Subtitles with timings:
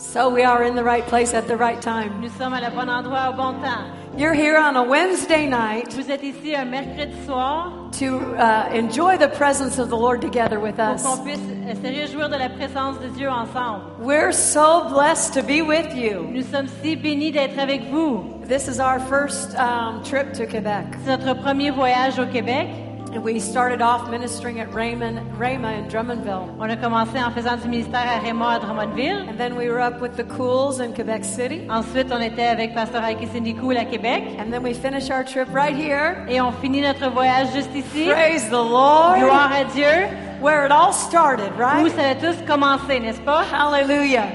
[0.00, 2.22] So we are in the right place at the right time.
[2.22, 3.84] Nous sommes à le bon endroit au bon temps.
[4.16, 9.18] You're here on a Wednesday night Vous êtes ici un mercredi soir to uh, enjoy
[9.18, 11.02] the presence of the Lord together with pour us.
[11.02, 13.84] qu'on puisse se réjouir de la présence de Dieu ensemble.
[14.00, 16.26] We're so blessed to be with you.
[16.32, 18.24] Nous sommes si bénis d'être avec vous.
[18.48, 20.86] This is our first um, trip to Quebec.
[21.04, 22.68] C'est notre premier voyage au Québec.
[23.12, 26.48] And we started off ministering at Raymond, Rama in Drummondville.
[26.60, 29.28] On a commencé en faisant du ministère à Raymond à Drummondville.
[29.28, 31.66] And then we were up with the Cools in Quebec City.
[31.68, 34.22] Ensuite, on était avec Pasteur Ike Cindy Cool à Québec.
[34.38, 36.24] And then we finished our trip right here.
[36.28, 38.08] Et on finit notre voyage juste ici.
[38.08, 39.18] Praise the Lord.
[39.18, 40.06] Gloire à Dieu.
[40.40, 41.92] Where it all started, Où right?
[41.96, 43.42] ça a tous commencé, n'est-ce pas?
[43.52, 44.28] Hallelujah.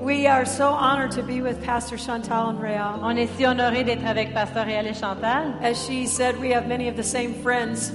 [0.00, 2.98] We are so honored to be with Pastor Chantal and Real.
[3.02, 5.54] On est si honorés d'être avec Pasteur Réal et Chantal.
[5.62, 7.92] As she said, we have many of the same friends.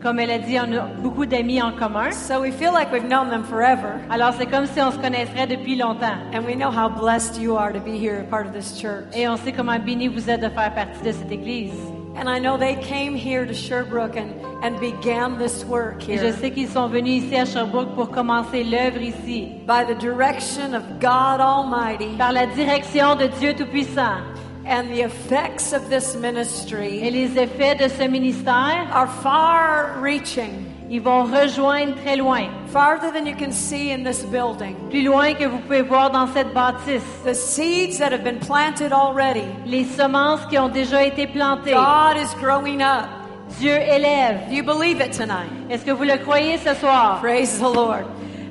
[0.00, 2.12] Comme elle a dit, on a beaucoup d'amis en commun.
[2.12, 3.94] So we feel like we've known them forever.
[4.10, 6.14] Alors c'est comme si on se connaisserait depuis longtemps.
[6.32, 9.06] And we know how blessed you are to be here, part of this church.
[9.16, 11.72] Et on sait comment béni vous êtes de faire partie de cette église.
[12.16, 14.30] And I know they came here to Sherbrooke and,
[14.64, 18.10] and began this work Et je here sais qu'ils sont venus ici à Sherbrooke pour
[18.10, 19.48] commencer l'œuvre ici.
[19.66, 22.16] by the direction of God Almighty.
[22.16, 24.18] Par la direction de Dieu Tout-Puissant.
[24.68, 30.66] And the effects of this Et ministry les effets de ce ministère, are far reaching,
[30.90, 32.50] ils vont rejoindre très loin.
[32.66, 34.76] farther than you can see in this building.
[34.90, 37.02] Plus loin que vous pouvez voir dans cette bâtisse.
[37.24, 41.72] The seeds that have been planted already, Les semences qui ont déjà été plantées.
[41.72, 43.08] God is growing up.
[43.58, 44.48] Dieu élève.
[44.50, 45.48] Do you believe it tonight?
[45.70, 47.20] Est-ce que vous le croyez ce soir?
[47.20, 48.04] Praise the Lord.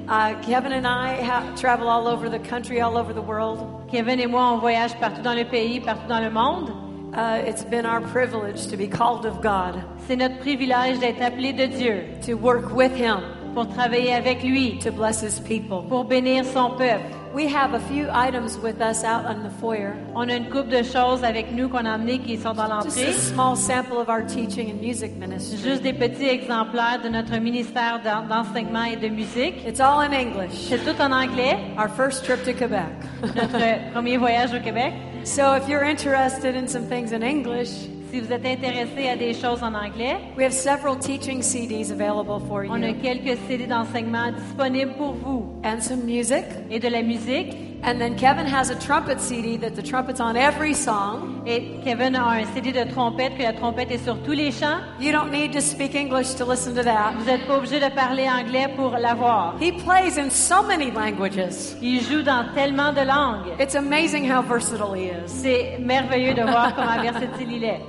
[0.07, 3.59] Uh, Kevin and I ha- travel all over the country, all over the world.
[3.91, 6.71] Kevin et moi, on voyage partout dans le pays, partout dans le monde.
[7.13, 11.51] Uh, it's been our privilege to be called of God, C'est notre privilège d'être appelé
[11.51, 13.21] de Dieu to work with Him,
[13.53, 15.83] pour travailler avec lui, to bless His people.
[15.89, 17.03] pour bénir son peuple.
[17.37, 19.93] We have a few items with us out on the foyer.
[20.15, 22.89] On a une couple de choses avec nous qu'on a amenées qui sont dans l'entrée.
[23.05, 25.57] Just a small sample of our teaching and music ministry.
[25.61, 29.53] Juste des petits exemplaires de notre ministère d'en- d'enseignement et de musique.
[29.67, 30.67] It's all in English.
[30.67, 32.87] C'est tout en anglais, Our first trip to Quebec.
[33.35, 34.93] notre premier voyage au Québec.
[35.23, 37.69] so if you're interested in some things in English,
[38.11, 42.39] Si vous êtes intéressé à des choses en anglais, we have several teaching CDs available
[42.47, 46.45] for on a you quelques CD d'enseignement disponibles pour vous and some music.
[46.71, 47.76] et de la musique.
[47.83, 51.41] And then Kevin has a trumpet CD that the trumpet's on every song.
[51.45, 54.81] Et Kevin a un CD de trompette, que la trompette est sur tous les chants.
[54.99, 57.13] You don't need to speak English to listen to that.
[57.17, 59.55] Vous n'êtes pas obligé de parler anglais pour l'avoir.
[59.61, 61.75] He plays in so many languages.
[61.81, 63.53] Il joue dans tellement de langues.
[63.59, 65.27] It's amazing how versatile he is.
[65.27, 67.81] C'est merveilleux de voir comment versatile il est.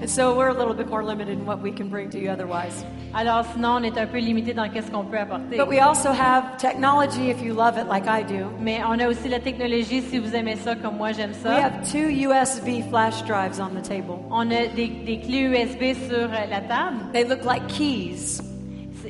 [0.00, 2.30] And so we're a little bit more limited in what we can bring to you
[2.30, 2.84] otherwise.
[3.14, 5.56] Alors sinon, on est un peu limité dans qu'est-ce qu'on peut apporter.
[5.56, 8.50] But we also have technology if you love it like I do.
[8.60, 11.56] Mais on a aussi la technologie si vous aimez ça comme moi j'aime We ça.
[11.62, 14.18] have two USB flash drives on the table.
[14.30, 16.98] On a des, des clés USB sur euh, la table.
[17.12, 18.40] They look like keys.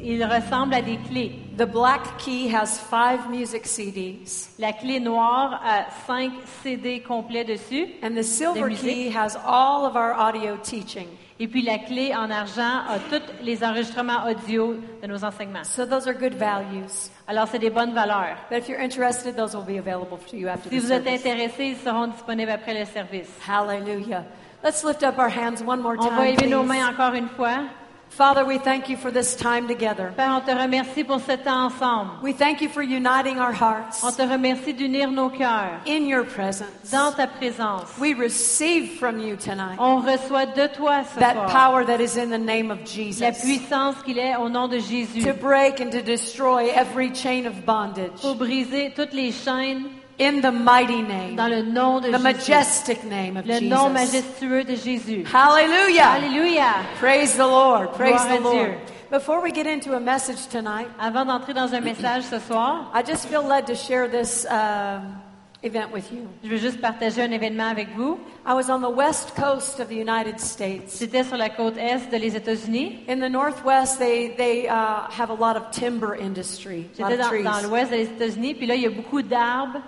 [0.02, 1.32] Ils ressemblent à des clés.
[1.56, 6.30] The black key has five music CDs, La clé noire a 5
[6.62, 7.88] CD complets dessus.
[8.02, 11.08] and the silver key has all of our audio teaching.
[11.38, 15.64] Et puis la clé en argent a tous les enregistrements audio de nos enseignements.
[15.64, 17.10] So those are good values.
[17.26, 18.36] Alors c'est des bonnes valeurs.
[18.50, 21.04] But if you're interested, those will be available to you after Si the vous êtes
[21.04, 21.20] service.
[21.24, 23.28] intéressés, ils seront disponibles après le service.
[23.48, 24.24] Hallelujah.
[24.62, 26.26] Let's lift up our hands one more On va time.
[26.34, 27.64] élever nos mains encore une fois.
[28.08, 30.10] Father, we thank you for this time together.
[30.16, 32.12] Père, on te remercie pour ce temps ensemble.
[32.22, 36.24] We thank you for uniting our hearts On te remercie d'unir nos cœurs in your
[36.24, 36.70] presence.
[36.90, 37.98] dans ta présence.
[37.98, 42.16] We receive from you tonight On reçoit de toi ce that soir power that is
[42.16, 45.80] in the name of la Jesus puissance qu'il est au nom de Jésus to break
[45.82, 49.84] and to destroy every chain of bondage pour briser toutes les chaînes
[50.18, 52.22] in the mighty name, dans le nom de the Jésus.
[52.22, 53.92] majestic name of Le nom Jesus.
[53.92, 55.24] majestueux de Jésus.
[55.32, 56.12] Hallelujah.
[56.12, 56.74] Alléluia.
[56.98, 57.92] Praise the Lord.
[57.94, 58.54] Praise Gloire the Lord.
[58.56, 58.74] Dieu.
[59.10, 63.02] Before we get into a message tonight, Avant d'entrer dans un message ce soir, I
[63.06, 65.20] just feel led to share this um,
[65.62, 66.26] event with you.
[66.42, 68.18] je veux juste partager un événement avec vous.
[68.44, 70.88] I was on the west coast of the United States.
[70.88, 73.04] C'était sur la côte est de les États-Unis.
[73.08, 77.68] In the northwest, they, they uh, have a lot of timber industry, J'étais dans, dans
[77.68, 79.80] l'ouest des États-Unis, puis là, il y a beaucoup d'arbres.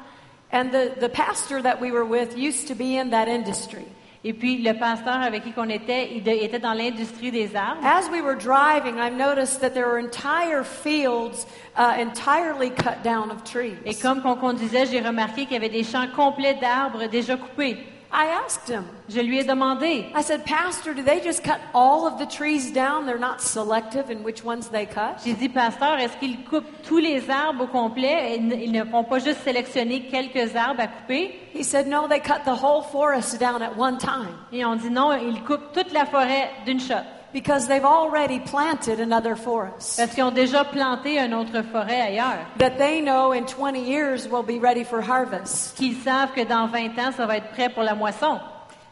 [0.50, 3.84] And the, the pastor that we were with used to be in that industry.
[4.24, 7.84] Et puis, le pasteur avec qui on était, il de- était dans l'industrie des arbres.
[7.84, 11.46] As we were driving, I noticed that there were entire fields
[11.76, 13.76] uh, entirely cut down of trees.
[13.84, 17.76] Et comme qu'on conduisait, j'ai remarqué qu'il y avait des champs complets d'arbres déjà coupés.
[18.10, 22.06] I asked him, Je lui ai demandé, I said, Pastor, do they just cut all
[22.06, 23.04] of the trees down?
[23.04, 25.20] They're not selective in which ones they cut?
[25.24, 28.34] j'ai dit, pasteur, est-ce qu'ils coupent tous les arbres au complet?
[28.34, 31.38] Et ils ne vont pas juste sélectionner quelques arbres à couper?
[31.54, 34.90] He said, No, they cut the whole forest down at one time Et on dit
[34.90, 37.04] non, ils coupent toute la forêt d'une shot.
[37.32, 42.46] Because they've already planted another forest Parce qu'ils ont déjà planté une autre forêt ailleurs.
[42.58, 45.76] that they know in 20 years will be ready for harvest.
[45.76, 48.40] Qu'ils savent que dans 20 ans, ça va être prêt pour la moisson.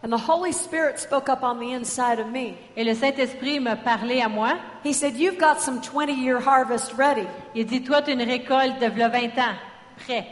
[0.03, 2.55] And the Holy Spirit spoke up on the inside of me.
[2.77, 4.59] Et le Saint-Esprit m'a parlé à moi.
[4.85, 7.27] He said, You've got some 20 year harvest ready.
[7.55, 9.55] Il dit, toi, tu as une récolte de v'là 20 ans.
[10.07, 10.27] Prêt.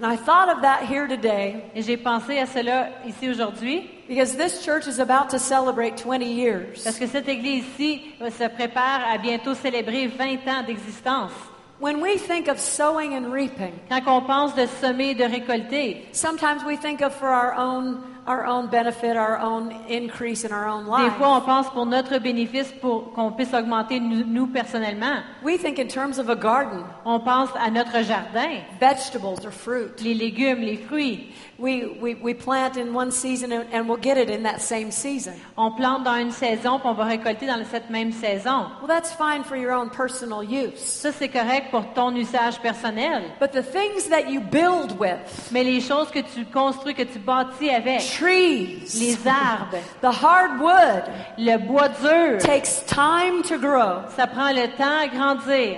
[0.00, 3.88] And I thought of that here today Et j'ai pensé à cela ici aujourd'hui.
[4.08, 6.82] Because this church is about to celebrate 20 years.
[6.84, 11.32] Parce que cette église ici euh, se prépare à bientôt célébrer 20 ans d'existence.
[11.80, 16.06] When we think of sowing and reaping, Quand on pense de semer et de récolter,
[16.12, 20.68] sometimes we think of for our own, our own benefit, our own increase in our
[20.68, 21.16] own des life.
[21.18, 25.24] fois on pense pour notre bénéfice, pour qu'on puisse augmenter nous, nous personnellement.
[25.42, 29.90] We think in terms of a garden, On pense à notre jardin, vegetables or fruit.
[30.04, 31.32] les légumes, les fruits.
[31.62, 34.90] We, we, we plant in one season and, and we'll get it in that same
[34.90, 35.34] season.
[35.56, 38.66] On plante dans une saison, puis on va récolter dans cette même saison.
[38.80, 40.80] Well, that's fine for your own personal use.
[40.80, 43.22] Ça, c'est correct pour ton usage personnel.
[43.38, 47.20] But the things that you build with, Mais les choses que tu construis, que tu
[47.20, 51.04] bâtis avec, trees, les arbres, the hardwood,
[51.38, 54.02] le bois dur, takes time to grow.
[54.16, 55.76] ça prend le temps à grandir.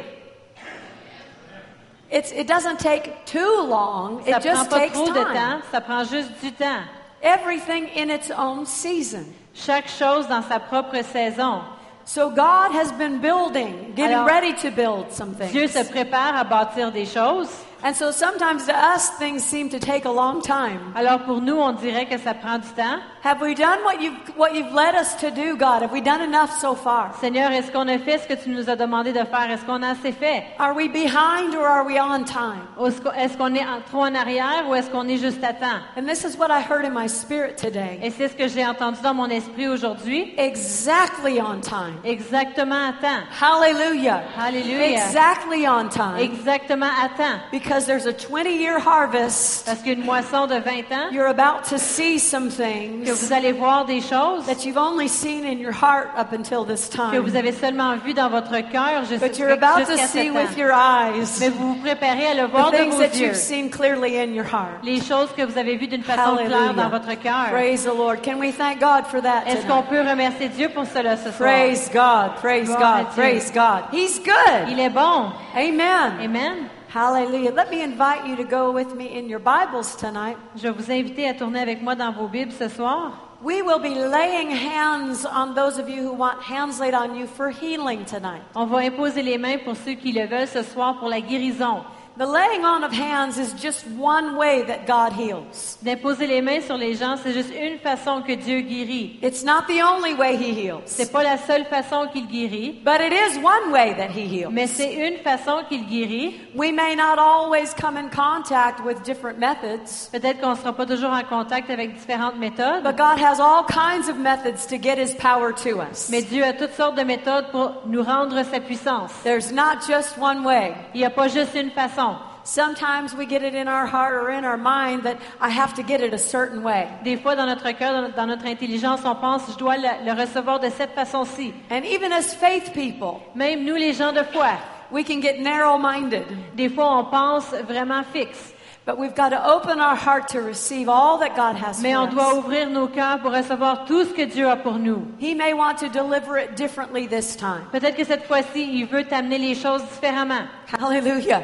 [2.15, 5.33] It's, it doesn't take too long, Ça it prend just pas takes trop de temps,
[5.33, 5.63] time.
[5.73, 6.85] ça prend juste du temps.
[7.23, 9.25] Everything in its own season.
[9.53, 11.63] Chaque chose dans sa propre saison.
[12.05, 16.45] So God has been building, getting Alors, ready to build some Dieu se prépare à
[16.45, 17.49] bâtir des choses.
[17.83, 20.93] And so sometimes to us, things seem to take a long time.
[20.95, 23.01] Alors pour nous, on dirait que ça prend du temps.
[23.25, 25.81] Have we done what you've, what you've led us to do, God?
[25.81, 27.15] Have we done enough so far?
[27.23, 29.51] Seigneur, est-ce qu'on a fait ce que tu nous as demandé de faire?
[29.51, 30.45] Est-ce qu'on a assez fait?
[30.59, 32.61] Are we behind or are we on time?
[32.79, 35.81] Est-ce qu'on- est trop en arrière ou est-ce qu'on est juste à temps?
[35.97, 37.99] And this is what I heard in my spirit today.
[38.03, 40.35] Et c'est ce que j'ai entendu dans mon esprit aujourd'hui.
[40.37, 41.97] Exactly on time.
[42.05, 43.23] Exactement à temps.
[43.41, 44.23] Hallelujah.
[44.39, 44.85] Alléluia.
[44.85, 46.19] Exactly on time.
[46.19, 47.41] Exactement à temps.
[47.51, 49.65] Because there's a 20 year harvest.
[49.65, 53.85] Parce qu'une moisson de 20 ans, You're about to see some things vous allez voir
[53.85, 57.37] des choses that you've only seen in your heart up until this que vous time.
[57.37, 60.51] avez seulement vues dans votre cœur jusqu'à But you're about to jusqu'à see cet with
[60.55, 60.59] temps.
[60.59, 63.27] your eyes Mais vous vous préparez à le voir the de things vos that yeux.
[63.27, 64.83] you've seen clearly in your heart.
[64.83, 67.51] Les choses que vous avez vues d'une façon claire dans votre cœur.
[67.51, 68.17] Praise the Lord.
[68.23, 69.45] Can we thank God for that?
[69.47, 71.49] Est-ce qu'on peut remercier Dieu pour cela ce soir?
[71.51, 72.35] Praise God.
[72.41, 73.07] Praise God.
[73.15, 73.85] Praise God.
[73.93, 74.69] He's good.
[74.69, 75.31] Il est bon.
[75.57, 76.13] Amen.
[76.23, 76.55] Amen.
[76.95, 77.51] Hallelujah.
[77.51, 80.37] Let me invite you to go with me in your Bibles tonight.
[80.55, 83.35] Je vais vous inviter à tourner avec moi dans vos Bibles ce soir.
[83.43, 87.27] We will be laying hands on those of you who want hands laid on you
[87.27, 88.43] for healing tonight.
[88.55, 91.83] On va imposer les mains pour ceux qui le veulent ce soir pour la guérison.
[92.17, 95.79] The laying on of hands is just one way that God heals.
[95.83, 99.19] D'imposer les mains sur les gens, c'est juste une façon que Dieu guérit.
[99.21, 103.01] It's not the only way He heals, C'est pas la seule façon qu'il guérit, but
[103.01, 104.53] it is one way that He heals.
[104.53, 106.37] mais c'est une façon qu'il guérit.
[106.55, 110.87] We may not always come in contact with different methods, Peut-être qu'on ne sera pas
[110.87, 114.99] toujours en contact avec différentes méthodes, but God has all kinds of methods to get
[114.99, 116.09] His power to us.
[116.11, 119.11] mais Dieu a toutes sortes de méthodes pour nous rendre sa puissance.
[119.25, 120.75] There's not just one way.
[120.95, 122.04] Il n'y a pas juste une façon.
[122.45, 125.83] Sometimes we get it in our heart or in our mind that I have to
[125.83, 126.87] get it a certain way.
[127.03, 130.61] Des fois, dans notre cœur, dans- notre intelligence, on pense, je dois le, le recevoir
[130.61, 131.55] de cette façon-ci.
[131.71, 134.59] And even as faith people, Même nous, les gens de foi,
[134.91, 136.25] we can get narrow minded.
[136.55, 138.53] des fois, on pense vraiment fixe.
[138.87, 142.09] But we've got to open our heart to receive all that God has Mais on
[142.09, 145.07] for doit ouvrir nos cœurs pour recevoir tout ce que Dieu a pour nous.
[145.19, 147.65] He may want to deliver it differently this time.
[147.73, 150.43] Peut-être que cette fois-ci, il veut t'amener les choses différemment.
[150.79, 151.41] Hallelujah.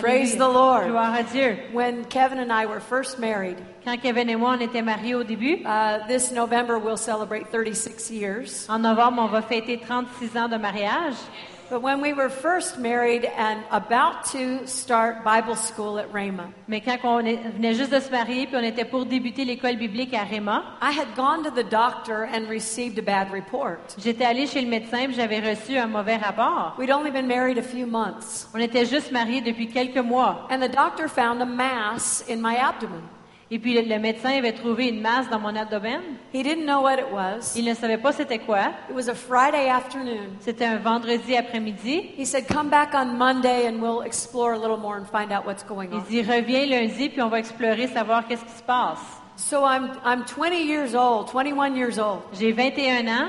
[0.00, 0.88] Praise the Lord.
[0.88, 1.56] Gloire à Dieu.
[1.72, 5.22] When Kevin and I were first married, Quand Kevin et moi, on était mariés au
[5.22, 8.66] début, uh, this November we'll celebrate 36 years.
[8.68, 11.14] en novembre, on va fêter 36 ans de mariage.
[11.70, 16.80] But when we were first married and about to start Bible school at Rhema, Mais
[16.80, 20.24] quand on venait juste de se marier, puis on était pour débuter l'école biblique à
[20.24, 23.78] Réma, I had gone to the doctor and received a bad report.
[23.98, 26.74] j'étais allée chez le médecin, puis j'avais reçu un mauvais rapport.
[26.78, 30.46] We'd only been married a few months, On était juste mariés depuis quelques mois.
[30.50, 33.02] and the doctor found a mass in my abdomen.
[33.54, 36.00] Et puis le, médecin avait trouvé une masse dans mon abdomen.
[36.34, 37.54] He didn't know what it was.
[37.54, 38.72] Il ne savait pas c'était quoi.
[38.90, 40.26] It was a Friday afternoon.
[40.40, 42.14] C'était un vendredi après-midi.
[42.18, 45.46] He said, Come back on Monday and we'll explore a little more and find out
[45.46, 46.02] what's going Il on.
[46.10, 48.98] dit reviens lundi puis on va explorer savoir qu'est-ce qui se passe.
[49.36, 53.28] So I'm, I'm 20 years old, 21 years old, J'ai 21 ans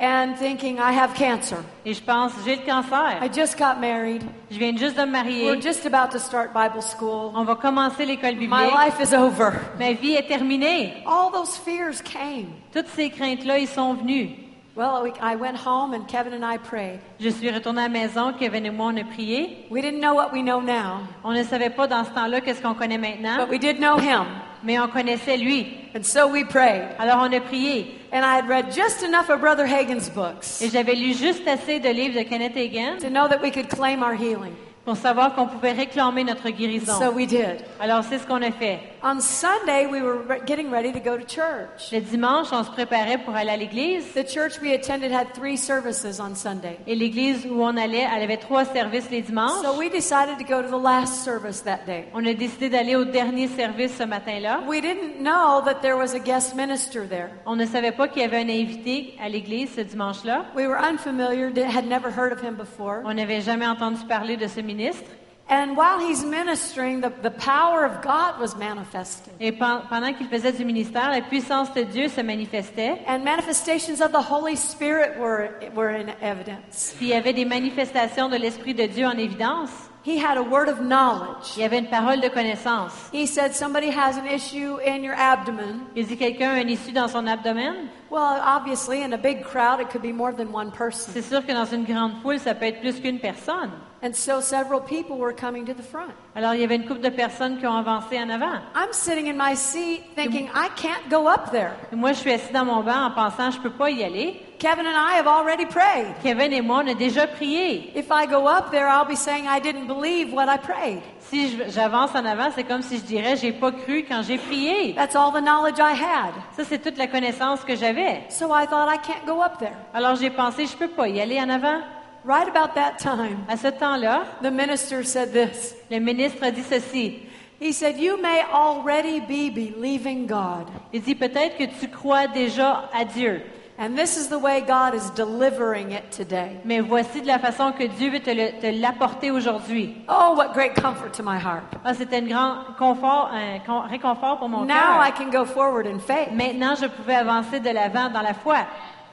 [0.00, 1.58] and thinking I have cancer.
[1.84, 3.18] et je pense j'ai le cancer.
[3.22, 4.22] I just got married.
[4.50, 5.44] Je viens juste de me marier.
[5.44, 7.32] We're just about to start Bible school.
[7.34, 8.74] On va commencer l'école My biblique.
[8.74, 9.52] life is over.
[9.78, 10.94] Ma vie est terminée.
[11.06, 12.48] All those fears came.
[12.72, 14.30] Toutes ces craintes-là, ils sont venus.
[14.76, 17.00] Well, we, I went home and Kevin and I prayed.
[17.18, 19.66] Je suis retournée à la maison, Kevin et moi, on a prié.
[19.70, 22.62] We didn't know what we know now, On ne savait pas dans ce temps-là qu'est-ce
[22.62, 24.24] qu'on connaît maintenant, but we did know him.
[24.62, 25.66] Mais on connaissait lui.
[25.94, 26.88] And so we prayed.
[26.98, 27.94] Alors on a prié.
[28.12, 31.78] And I had read just enough of Brother Hagin's books Et j'avais lu juste assez
[31.78, 34.56] de livres de Kenneth Hagin to know that we could claim our healing.
[34.84, 36.94] Pour savoir qu'on pouvait réclamer notre guérison.
[36.98, 37.58] So we did.
[37.80, 38.78] Alors c'est ce qu'on a fait.
[39.02, 41.90] On Sunday, we were re- getting ready to go to church.
[41.92, 44.04] Le dimanche, on se préparait pour aller à l'église.
[44.14, 46.78] The church we attended had three services on Sunday.
[46.86, 49.62] Et l'église où on allait, elle avait trois services les dimanches.
[49.62, 52.06] So we decided to go to the last service that day.
[52.14, 54.60] On a décidé d'aller au dernier service ce matin-là.
[54.68, 57.30] We didn't know that there was a guest minister there.
[57.46, 60.44] On ne savait pas qu'il y avait un invité à l'église ce dimanche-là.
[60.54, 63.00] We were unfamiliar, di- had never heard of him before.
[63.04, 65.10] On n'avait jamais entendu parler de ce ministre.
[65.50, 69.32] And while he's ministering, the, the power of God was manifested.
[69.40, 73.00] Et pendant qu'il faisait du ministère, la puissance de Dieu se manifestait.
[73.08, 76.94] And manifestations of the Holy Spirit were, were in evidence.
[76.96, 79.70] Puis il y avait des manifestations de l'Esprit de Dieu en évidence.
[80.04, 81.56] He had a word of knowledge.
[81.56, 82.92] Il y avait une parole de connaissance.
[83.12, 85.80] He said, Somebody has an issue in your abdomen.
[85.96, 87.88] Il dit quelqu'un a un issue dans son abdomen.
[88.08, 91.12] Well, obviously, in a big crowd, it could be more than one person.
[91.12, 93.70] C'est sûr que dans une grande foule, ça peut être plus qu'une personne.
[94.02, 96.10] And so several people were coming to the front.
[96.34, 98.60] Alors il y avait une couple de personnes qui ont avancé en avant.
[98.74, 101.72] I'm sitting in my seat thinking, I can't go up there.
[101.92, 104.40] Et moi, je suis assis dans mon banc en pensant, je peux pas y aller.
[104.58, 106.14] Kevin and I have already prayed.
[106.22, 107.92] Kevin et moi, on a déjà prié.
[107.94, 111.00] If I go up there, I'll be saying I didn't believe what I prayed.
[111.20, 114.94] Si j'avance en avant, c'est comme si je dirais, j'ai pas cru quand j'ai prié.
[114.94, 116.32] That's all the knowledge I had.
[116.56, 118.22] Ça, c'est toute la connaissance que j'avais.
[118.30, 119.76] So I thought I can't go up there.
[119.92, 121.80] Alors j'ai pensé, je peux pas y aller en avant.
[122.24, 125.74] Right about that time, À ce temps-là, the minister said this.
[125.90, 127.22] le ministre a dit ceci.
[127.60, 130.66] He said, You may already be believing God.
[130.92, 133.42] Il dit peut-être que tu crois déjà à Dieu,
[133.78, 136.60] And this is the way God is delivering it today.
[136.66, 139.96] mais voici de la façon que Dieu veut te l'apporter aujourd'hui.
[140.06, 141.64] Oh, what great comfort to my heart.
[141.82, 145.14] Ah, c'était un grand confort, un réconfort pour mon Now I cœur.
[145.14, 146.30] can go forward in faith.
[146.32, 148.56] Maintenant, je pouvais avancer de l'avant dans la foi.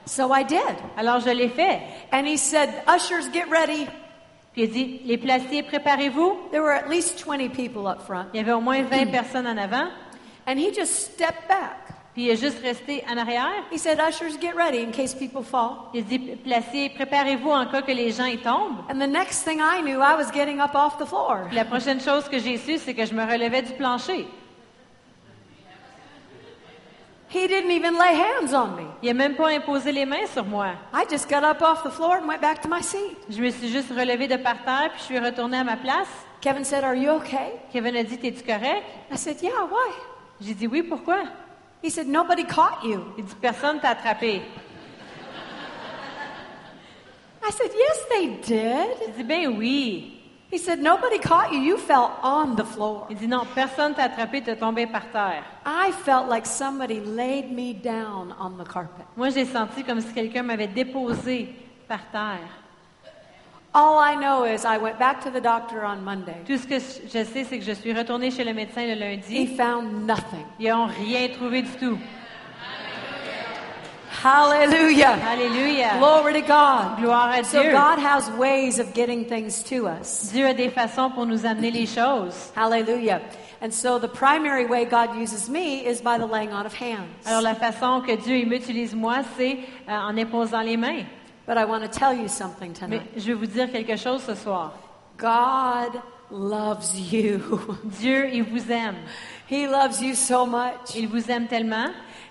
[0.08, 0.76] So I did.
[0.96, 1.80] Alors je l'ai fait.
[2.12, 3.86] And he said, Ushers, get ready.
[4.52, 6.50] Puis il dit, les placiers, préparez-vous.
[6.50, 8.26] There were at least 20 people up front.
[8.32, 9.88] Il y avait au moins 20 personnes en avant.
[10.46, 11.76] And he just stepped back.
[12.14, 13.64] Puis il est juste resté en arrière.
[13.70, 15.90] He said, Ushers, get ready in case people fall.
[15.94, 18.82] Il dit, placiers, préparez-vous en cas que les gens y tombent.
[18.90, 21.44] And the next thing I knew, I was getting up off the floor.
[21.48, 24.26] Puis la prochaine chose que j'ai su, c'est que je me relevais du plancher.
[27.30, 28.86] He didn't even lay hands on me.
[29.02, 30.72] Il n'a même pas imposé les mains sur moi.
[30.94, 33.18] I just got up off the floor and went back to my seat.
[33.28, 36.08] Je me suis juste relevée de par terre, puis je suis retournée à ma place.
[36.40, 37.60] Kevin said, Are you okay?
[37.70, 38.82] Kevin a dit, t'es-tu correct?
[39.10, 39.92] I said, Yeah, why?
[40.40, 41.24] J'ai dit, oui, pourquoi?
[41.82, 43.04] He said, Nobody caught you.
[43.18, 44.40] Il dit, personne t'a attrapé.
[47.42, 48.96] I said, Yes, they did.
[49.04, 50.17] J'ai dit, ben oui.
[50.50, 51.60] He said, Nobody caught you.
[51.60, 53.06] You fell on the floor.
[53.10, 55.44] Il dit, non, personne t'a attrapé, t'es tombé par terre.
[55.66, 59.04] I felt like somebody laid me down on the carpet.
[59.16, 61.50] Moi, j'ai senti comme si quelqu'un m'avait déposé
[61.86, 62.48] par terre.
[63.74, 66.34] All I know is I went back to the doctor on Monday.
[66.46, 68.98] Tout ce que je sais, c'est que je suis retournée chez le médecin le He
[68.98, 69.46] lundi.
[69.56, 70.44] found nothing.
[70.58, 71.98] Ils n'ont rien trouvé du tout.
[74.22, 75.16] Hallelujah.
[75.16, 75.96] Hallelujah.
[75.98, 76.98] Glory to God.
[76.98, 77.62] Gloire à Dieu.
[77.62, 80.30] So God has ways of getting things to us.
[80.32, 82.50] Dieu a des façons pour nous amener les choses.
[82.56, 83.20] Hallelujah.
[83.60, 87.26] And so the primary way God uses me is by the laying on of hands.
[87.26, 89.58] Alors la façon que Dieu il m'utilise moi, c'est
[89.88, 91.04] euh, en imposant les mains.
[91.46, 93.02] But I want to tell you something Mais tonight.
[93.16, 94.74] je vais vous dire quelque chose ce soir.
[95.16, 97.40] God loves you.
[97.84, 98.96] Dieu, il vous aime.
[99.50, 100.94] He loves you so much.
[100.94, 101.86] Il vous aime tellement.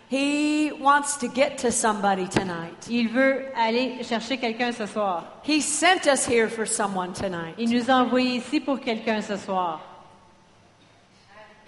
[0.09, 2.87] He wants to get to somebody tonight.
[2.89, 5.25] Il veut aller chercher quelqu'un ce soir.
[5.43, 7.55] He sent us here for someone tonight.
[7.57, 9.81] Il nous a envoyés ici pour quelqu'un ce soir.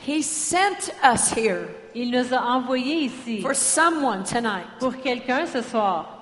[0.07, 4.67] He sent us here Il nous a envoyés ici for someone tonight.
[4.79, 6.15] pour quelqu'un ce soir.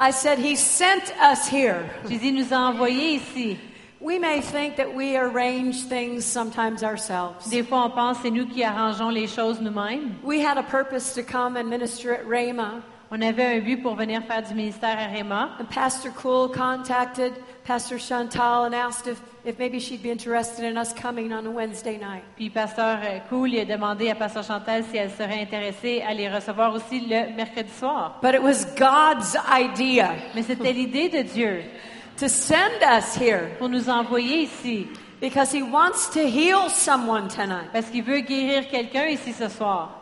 [0.00, 3.58] I said, He sent us here J'ai dit, nous a envoyés ici
[4.00, 7.50] We may think that we arrange things sometimes ourselves.
[7.50, 10.16] Des fois, on pense c'est nous qui arrangeons les choses nous-mêmes.
[10.22, 12.82] We had a purpose to come and minister at Rhema.
[13.10, 15.56] On avait un but pour venir faire du ministère à Réma.
[15.58, 17.32] And Pastor Cool contacted
[17.64, 21.50] Pastor Chantal and asked if, if maybe she'd be interested in us coming on a
[21.50, 22.22] Wednesday night.
[22.36, 26.28] Puis Pasteur euh, Cool a demandé à Pasteur Chantal si elle serait intéressée à les
[26.28, 28.18] recevoir aussi le mercredi soir.
[28.20, 31.62] But it was God's idea Mais c'était l'idée de Dieu
[32.18, 34.88] to send us here pour nous envoyer ici
[35.20, 37.70] because He wants to heal someone tonight.
[37.72, 39.94] parce qu'il veut guérir quelqu'un ici ce soir.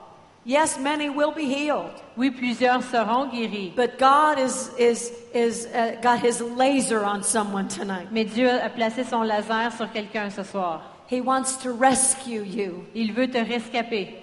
[0.45, 3.73] Yes, many will be healed, Oui, plusieurs seront guéris.
[3.75, 8.13] but God is, is, is uh, got His laser on someone tonight.
[8.13, 10.83] Mais Dieu a placé son laser sur quelqu'un ce soir.
[11.09, 12.85] He wants to rescue you.
[12.95, 14.23] Il veut te rescaper.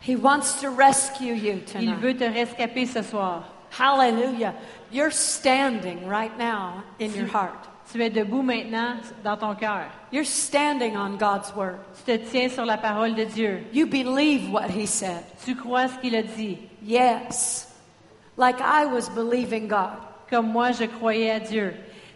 [0.00, 1.88] He wants to rescue you tonight.
[1.88, 3.44] Il veut te rescaper ce soir.
[3.78, 4.54] Hallelujah.
[4.92, 7.68] You're standing right now in your heart.
[7.92, 9.90] Tu es debout maintenant dans ton cœur.
[10.10, 11.78] You're standing on God's word.
[12.04, 13.64] Tu te tiens sur la parole de Dieu.
[13.72, 15.24] You believe what He said.
[15.44, 16.58] Tu crois ce qu'il a dit.
[16.82, 17.66] Yes.
[18.36, 19.98] Like I was believing God.
[20.30, 21.74] Comme moi, je croyais à Dieu.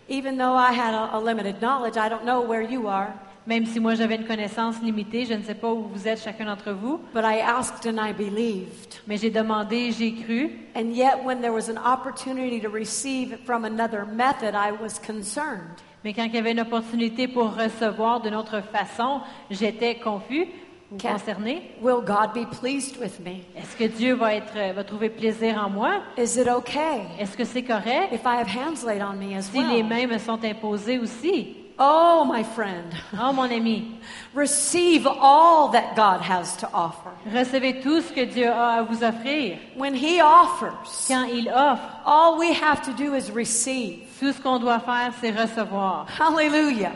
[0.09, 3.13] Even though I had a, a limited knowledge, I don't know where you are,
[3.47, 6.47] Même si moi j'avais une connaissance limitée, je ne sais pas où vous êtes chacun
[6.47, 9.01] d'entre vous, but I asked and I believed.
[9.07, 10.51] mais j'ai demandé, j'ai cru.
[10.75, 15.81] And yet, when there was an opportunity to receive from another method, I was concerned.
[16.03, 20.47] Mais quand il y avait une opportunité pour recevoir d'une autre façon, j'étais confus
[20.91, 21.63] ou concerné.
[21.81, 23.43] Will God be pleased with me?
[23.57, 26.03] Est-ce que Dieu va être va trouver plaisir en moi?
[26.19, 27.03] Is it okay?
[27.21, 28.13] Est-ce que c'est correct?
[28.13, 31.57] If I have hands laid on me as si les mains me sont imposées aussi
[31.79, 32.91] Oh, my friend,
[33.21, 33.99] Oh mon ami,
[34.33, 37.11] receive all that God has to offer.
[37.31, 39.59] recevez tout ce que Dieu a à vous offrir.
[39.77, 40.73] When He offers,
[41.07, 44.07] Quand il offre, all we have to do is receive.
[44.19, 46.07] tout ce qu'on doit faire, c'est recevoir.
[46.19, 46.93] Hallelujah.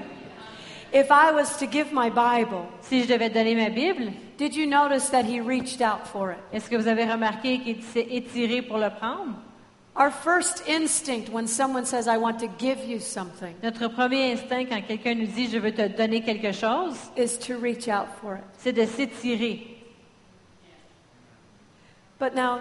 [0.93, 4.67] If I was to give my Bible, Si je devais donner ma Bible, did you
[4.67, 6.39] notice that He reached out for it?
[6.55, 9.35] est-ce que vous avez remarqué qu'il s'est étiré pour le prendre?
[9.97, 14.69] Our first instinct when someone says, I want to give you something, Notre premier instinct
[14.71, 18.37] quand quelqu'un nous dit je veux te donner quelque chose, is to reach out for
[18.37, 18.45] it.
[18.59, 19.77] c'est de s'étirer.
[22.19, 22.61] But now,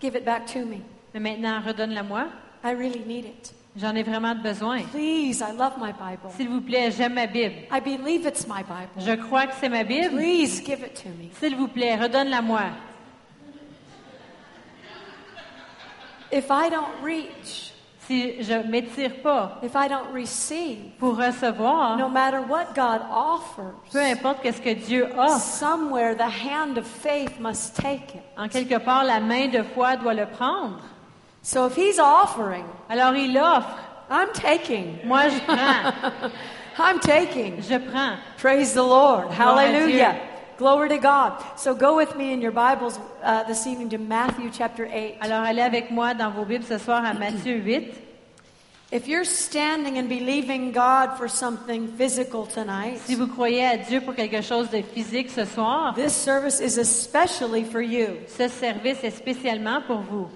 [0.00, 0.80] give it back to me.
[1.12, 2.28] Mais maintenant, redonne-la-moi.
[2.64, 3.52] I really need it.
[3.76, 4.82] J'en ai vraiment besoin.
[4.92, 6.30] Please, I love my Bible.
[6.36, 7.66] S'il vous plaît, j'aime ma Bible.
[7.70, 8.90] I believe it's my Bible.
[8.98, 10.16] Je crois que c'est ma Bible.
[10.16, 11.30] Please give it to me.
[11.38, 12.60] S'il vous plaît, redonne-la-moi.
[16.32, 17.68] If I don't reach,
[18.08, 23.74] Si je m'étire pas if I don't receive, pour recevoir, no matter what God offers,
[23.92, 28.22] peu importe qu'est-ce que Dieu offre, somewhere the hand of faith must take it.
[28.36, 30.80] en quelque part, la main de foi doit le prendre.
[31.42, 33.78] So if He's offering, Alors il offre.
[34.10, 34.98] I'm taking.
[35.04, 36.30] Moi, je prends.
[36.78, 37.62] I'm taking.
[37.62, 38.16] Je prends.
[38.36, 39.30] Praise the Lord.
[39.30, 40.16] Hallelujah.
[40.62, 41.42] Glory to God.
[41.56, 45.16] So go with me in your Bibles uh, this evening to Matthew chapter 8.
[45.20, 47.92] Alors allez avec moi dans vos Bibles ce soir à Matthieu 8.
[48.92, 54.02] If you're standing and believing God for something physical tonight, Si vous croyez à Dieu
[54.02, 58.18] pour quelque chose de physique ce soir, this service is especially for you.
[58.28, 60.28] ce service est spécialement pour vous.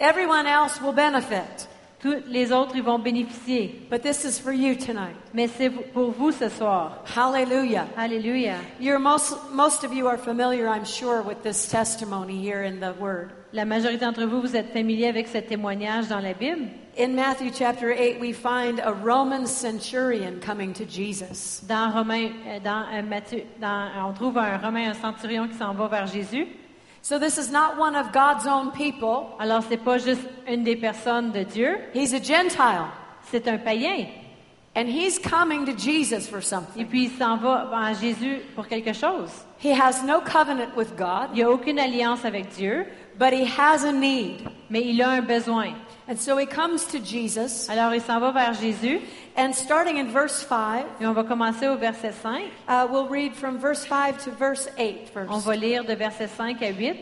[0.00, 1.68] Everyone else will benefit,
[2.02, 3.86] Tous les autres, ils vont bénéficier.
[3.90, 5.14] but this is for you tonight.
[5.34, 7.04] Mais c'est pour vous ce soir.
[7.14, 7.86] Hallelujah.
[7.96, 8.54] Alléluia.
[8.80, 12.94] You're most, most of you are familiar, I'm sure, with this testimony here in the
[12.98, 13.32] Word.
[13.52, 16.68] La majorité d'entre vous, vous êtes familiers avec ce témoignage dans la Bible.
[16.98, 21.60] In Matthew chapter 8, we find a Roman centurion coming to Jesus.
[21.68, 25.72] Dans Romain, euh, dans euh, Matthieu, dans- on trouve un Romain, un centurion qui s'en
[25.74, 26.46] va vers Jésus.
[27.02, 29.34] So this is not one of God's own people.
[29.38, 32.86] Alors, c'est pas juste une des personnes de Dieu, He's a Gentile.
[33.30, 34.06] c'est un païen.
[34.76, 36.80] And he's coming to Jesus for something.
[36.82, 39.30] Et puis, il s'en va à Jésus pour quelque chose.
[39.62, 42.86] He has no covenant with God, Il a aucune alliance avec Dieu,
[43.18, 44.48] but he has a need.
[44.70, 45.72] mais il a un besoin.
[46.10, 47.68] And so he comes to Jesus.
[47.68, 48.98] Alors, il s'en va vers Jésus.
[49.36, 52.50] And starting in verse 5, Et on va commencer au verset 5.
[52.68, 56.60] uh, we'll read from verse 5 to verse 8 On va lire de verset 5
[56.62, 56.96] à 8.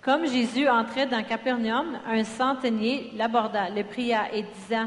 [0.00, 4.86] Comme Jésus entrait dans Capernaum, un centenier l'aborda, le pria et disant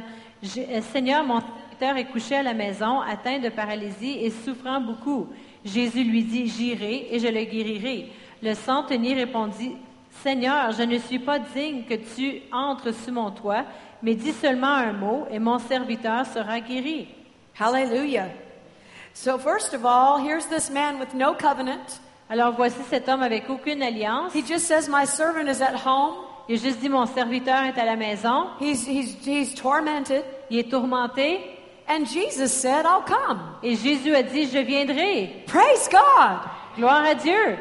[0.58, 5.28] euh, Seigneur, mon serviteur est couché à la maison, atteint de paralysie et souffrant beaucoup.
[5.66, 8.10] Jésus lui dit J'irai et je le guérirai.
[8.42, 9.74] Le centenier répondit
[10.26, 13.64] Seigneur, je ne suis pas digne que tu entres sous mon toit,
[14.02, 17.08] mais dis seulement un mot et mon serviteur sera guéri.
[17.60, 18.30] Hallelujah.
[19.14, 22.00] So, first of all, here's this man with no covenant.
[22.28, 24.34] Alors voici cet homme avec aucune alliance.
[24.34, 26.16] He just says, My servant is at home.
[26.50, 28.48] Il a juste dit Mon serviteur est à la maison.
[28.60, 30.24] He's, he's, he's tormented.
[30.50, 31.40] Il est tourmenté.
[31.88, 33.42] And Jesus said, I'll come.
[33.62, 35.44] Et Jésus a dit, je viendrai.
[35.46, 36.40] Praise God.
[36.76, 37.60] Gloire à Dieu.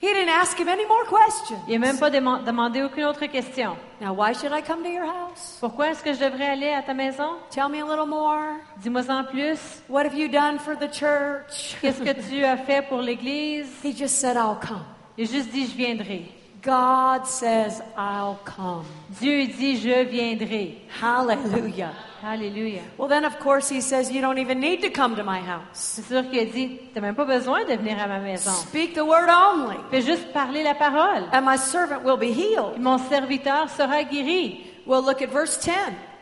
[0.00, 1.58] He didn't ask him any more questions.
[1.66, 3.76] Il n'a même pas demandé aucune autre question.
[4.00, 5.58] Now, why should I come to your house?
[5.58, 7.30] Pourquoi est-ce que je devrais aller à ta maison?
[7.50, 8.60] Tell me a little more.
[8.80, 9.58] Dis-moi en plus.
[9.88, 11.76] What have you done for the church?
[11.80, 13.66] Qu'est-ce que tu as fait pour l'Église?
[13.82, 14.84] He just said, I'll come.
[15.16, 16.32] Il a juste dit, je viendrai.
[16.62, 18.84] God says, I'll come.
[19.20, 20.78] Dieu dit, je viendrai.
[21.02, 21.90] Hallelujah.
[22.24, 22.82] Alléluia.
[22.98, 25.62] Well, then, of course, he says, You don't even need to come to my house.
[25.72, 28.50] C'est sûr qu'il a dit, tu n'as même pas besoin de venir à ma maison.
[28.50, 31.24] Speak the word only, Fais juste parler la parole.
[31.32, 32.80] and my servant will be Et healed.
[32.80, 34.64] mon serviteur sera guéri.
[34.86, 35.72] We'll look at verse 10.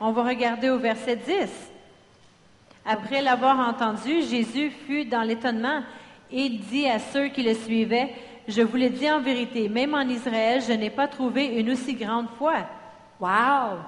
[0.00, 1.48] On va regarder au verset 10.
[2.84, 5.82] Après l'avoir entendu, Jésus fut dans l'étonnement
[6.30, 8.12] et dit à ceux qui le suivaient,
[8.48, 11.94] Je vous le dis en vérité, même en Israël, je n'ai pas trouvé une aussi
[11.94, 12.54] grande foi.
[13.18, 13.78] Wow.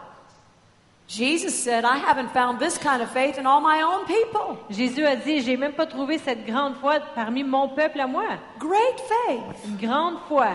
[4.70, 8.24] Jésus a dit, j'ai même pas trouvé cette grande foi parmi mon peuple à moi.
[8.58, 9.40] Great faith.
[9.66, 10.48] Une grande foi.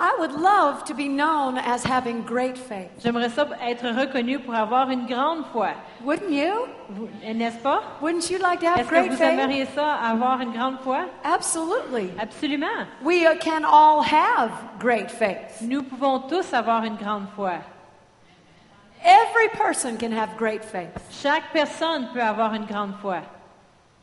[0.00, 2.88] I would love to be known as having great faith.
[3.02, 5.70] J'aimerais ça être reconnu pour avoir une grande foi.
[6.04, 6.52] Wouldn't you?
[6.88, 7.82] Vous- N'est-ce pas?
[8.00, 9.32] Wouldn't you like to have Est-ce que great vous faith?
[9.32, 11.00] aimeriez ça, avoir une grande foi?
[11.24, 12.10] Absolutely.
[12.20, 12.86] Absolument.
[13.02, 15.60] We can all have great faith.
[15.62, 17.54] Nous pouvons tous avoir une grande foi.
[19.04, 20.90] Every person can have great faith.
[21.22, 23.22] Chaque personne peut avoir une grande foi.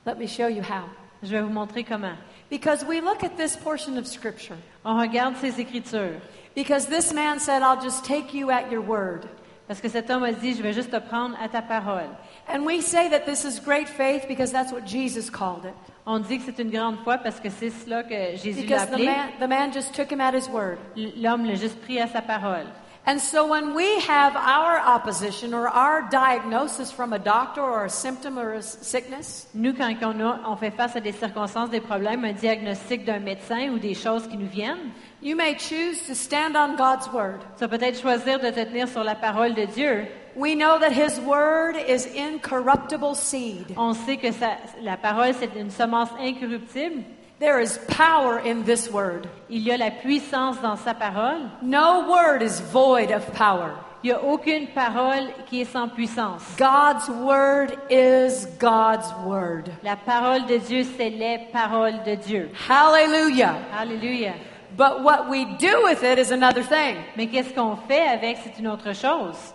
[0.05, 0.85] Let me show you how.
[1.23, 2.15] Je vais vous montrer comment.
[2.49, 4.57] Because we look at this portion of Scripture.
[4.85, 6.21] On regarde ces écritures.
[6.55, 9.27] Because this man said, I'll just take you at your word.
[9.67, 12.07] Parce que cet homme a dit, je vais juste te prendre à ta parole.
[12.47, 15.73] And we say that this is great faith because that's what Jesus called it.
[16.05, 18.85] On dit que c'est une grande foi parce que c'est cela que Jésus l'a Because
[18.91, 19.05] the appelé.
[19.07, 20.77] man, the man just took him at his word.
[20.95, 22.67] L'homme l'a juste pris à sa parole.
[23.07, 27.89] And so when we have our opposition or our diagnosis from a doctor or a
[27.89, 31.81] symptom or a sickness, Nous, quand on, a- on fait face à des circonstances, des
[31.81, 34.91] problèmes, un diagnostic d'un médecin ou des choses qui nous viennent,
[35.21, 37.41] you may choose to stand on God's word.
[37.59, 40.07] tu peut-être choisir de te tenir sur la parole de Dieu.
[40.35, 43.75] We know that his word is incorruptible seed.
[43.77, 47.03] On sait que ça- la parole, c'est une semence incorruptible.
[47.39, 49.27] There is power in this word.
[49.49, 51.49] Il y a la puissance dans sa parole.
[51.61, 53.73] No word is void of power.
[54.03, 56.43] Il n'y a aucune parole qui est sans puissance.
[56.57, 59.69] God's word is God's word.
[59.83, 62.49] La parole de Dieu, c'est les paroles de Dieu.
[62.69, 63.57] Hallelujah.
[63.71, 64.35] Hallelujah.
[64.77, 66.97] But what we do with it is another thing.
[67.17, 69.53] Mais qu'est-ce qu'on fait avec, c'est une autre chose.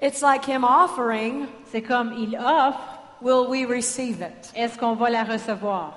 [0.00, 2.93] It's like him offering, C'est comme il offre,
[3.24, 4.52] will we receive it?
[4.54, 5.94] est-ce qu'on va la recevoir?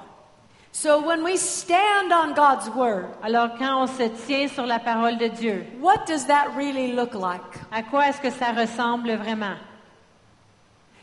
[0.72, 5.18] So when we stand on God's word, Alors quand on se tient sur la parole
[5.18, 7.42] de Dieu, what does that really look like?
[7.72, 9.58] à quoi est-ce que ça ressemble vraiment?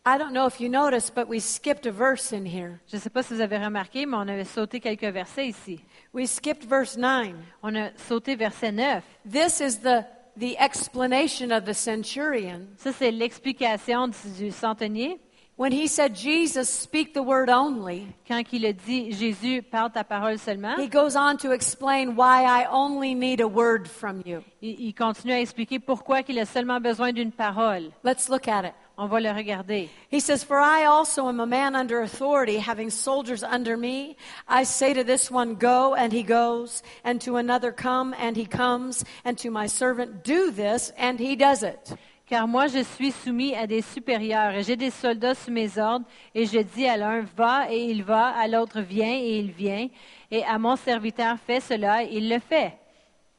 [2.88, 5.82] Je ne sais pas si vous avez remarqué, mais on avait sauté quelques versets ici.
[6.14, 7.34] We skipped verse 9.
[7.62, 9.04] On a sauté verset 9.
[9.30, 10.06] This is the,
[10.38, 12.68] the explanation of the centurion.
[12.78, 15.20] Ça, c'est l'explication du, centenier.
[15.58, 20.04] When he said, Jesus, speak the word only, Quand il a dit Jésus, parle ta
[20.04, 24.44] parole seulement, he goes on to explain why I only need a word from you.
[24.62, 27.90] il, il continue à expliquer pourquoi il a seulement besoin d'une parole.
[28.04, 28.74] Let's look at it.
[29.00, 29.90] On va le regarder.
[30.10, 34.18] He says, For I also am a man under authority, having soldiers under me.
[34.48, 38.48] I say to this one, Go, and he goes, and to another, Come, and he
[38.48, 41.94] comes, and to my servant, Do this, and he does it.
[42.28, 46.06] Car moi, je suis soumis à des supérieurs, et j'ai des soldats sous mes ordres,
[46.34, 49.88] et je dis à l'un, va, et il va, à l'autre, viens, et il vient,
[50.32, 52.74] et à mon serviteur, fais cela, et il le fait.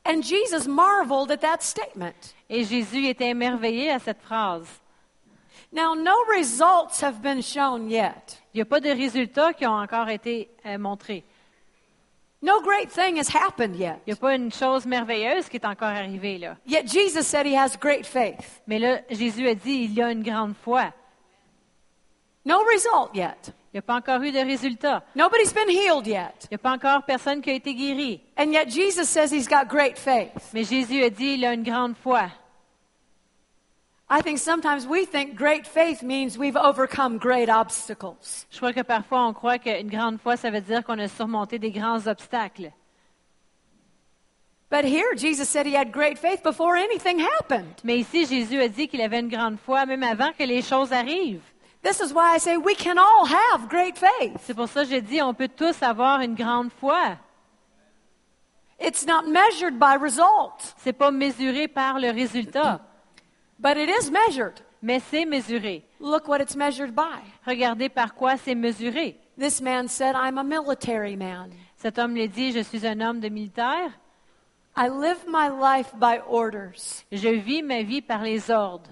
[0.06, 2.34] And Jesus marveled at that statement.
[2.48, 4.68] Et Jésus était émerveillé à cette phrase.
[5.70, 8.40] Now, no results have been shown yet.
[8.54, 11.24] Il n'y a pas de résultats qui ont encore été euh, montrés.
[12.40, 14.00] No great thing has happened yet.
[14.06, 16.56] Il n'y a pas une chose merveilleuse qui est encore arrivée là.
[16.66, 18.62] Yet Jesus said he has great faith.
[18.66, 20.92] Mais là, Jésus a dit, il y a une grande foi.
[22.44, 23.52] No result yet.
[23.72, 25.02] Il n'y a pas encore eu de résultat.
[25.14, 26.32] Nobody's been healed yet.
[26.44, 28.22] Il n'y a pas encore personne qui a été guéri.
[28.38, 30.50] And yet Jesus says he's got great faith.
[30.54, 32.30] Mais Jésus a dit, il a une grande foi.
[34.10, 38.46] I think sometimes we think great faith means we've overcome great obstacles.
[38.50, 41.58] Je crois que parfois on croit qu'une grande foi, ça veut dire qu'on a surmonté
[41.58, 42.72] des grands obstacles.
[44.70, 47.74] But here Jesus said he had great faith before anything happened.
[47.84, 50.92] Mais ici, Jésus a dit qu'il avait une grande foi même avant que les choses
[50.92, 51.44] arrivent.
[51.82, 54.38] This is why I say we can all have great faith.
[54.40, 57.18] C'est pour ça que je dis, on peut tous avoir une grande foi.
[58.80, 62.80] It's not measured by result, C'est pas mesuré par le résultat,
[63.58, 64.60] but it is measured.
[64.82, 65.84] mais c'est mesuré.
[66.00, 67.20] Look what it's measured by.
[67.46, 69.16] Regardez par quoi c'est mesuré.
[69.38, 71.50] This man said, I'm a military man.
[71.76, 73.92] Cet homme lui dit, je suis un homme de militaire.
[74.76, 77.04] I live my life by orders.
[77.10, 78.90] Je vis ma vie par les ordres.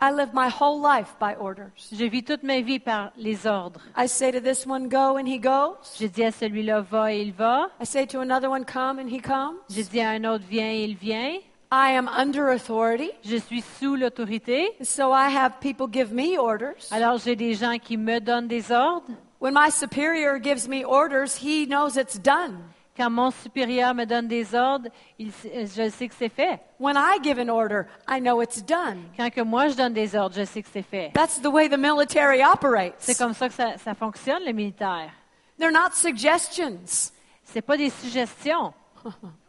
[0.00, 1.88] I live my whole life by orders.
[1.90, 3.80] Je vis toute ma vie par les ordres.
[3.96, 5.96] I say to this one, go, and he goes.
[5.98, 7.70] Je dis à celui-là, va et il va.
[7.80, 9.56] I say to another one, come, and he comes.
[9.70, 11.38] Je dis à un autre, viens et il vient.
[11.72, 14.68] I am under authority, Je suis sous l'autorité.
[14.82, 16.88] so I have people give me orders.
[16.92, 19.08] Alors j'ai des gens qui me donnent des ordres.
[19.40, 22.58] When my superior gives me orders, he knows it's done.
[22.96, 26.60] Quand mon supérieur me donne des ordres, il sait- je sais que c'est fait.
[26.80, 29.02] When I give an order, I know it's done.
[29.16, 31.10] Quand que moi je donne des ordres, je sais que c'est fait.
[31.12, 32.94] That's the way the military operates.
[32.98, 35.10] C'est comme ça que ça, ça fonctionne, le militaire.
[35.58, 37.10] They're not suggestions.
[37.44, 38.72] C'est pas des suggestions.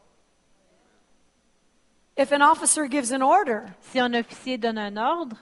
[2.18, 5.38] If an officer gives an order, Si un officier donne un ordre,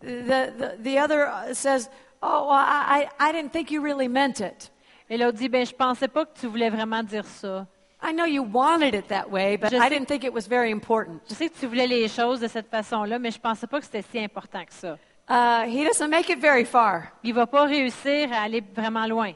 [0.00, 1.88] the, the, the other uh, says,
[2.22, 4.70] Oh, well, I, I I didn't think you really meant it.
[5.08, 7.66] et l'autre dit, ben je pensais pas que tu voulais vraiment dire ça.
[8.02, 10.48] I know you wanted it that way, but Je I sais- didn't think it was
[10.48, 11.20] very important.
[11.28, 13.84] Je sais que tu voulais les choses de cette façon-là, mais je pensais pas que
[13.84, 14.98] c'était si important que ça.
[15.28, 17.12] Uh, he doesn't make it very far.
[17.22, 19.32] Il va pas réussir à aller vraiment loin.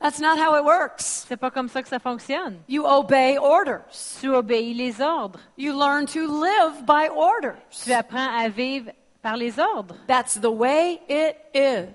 [0.00, 1.26] That's not how it works.
[1.28, 2.58] C'est pas comme ça que ça fonctionne.
[2.68, 3.82] You obey orders.
[4.20, 5.38] Tu obéis les ordres.
[5.58, 7.56] You learn to live by orders.
[7.84, 8.90] Tu apprends à vivre
[9.22, 9.94] par les ordres.
[10.06, 11.36] That's the way it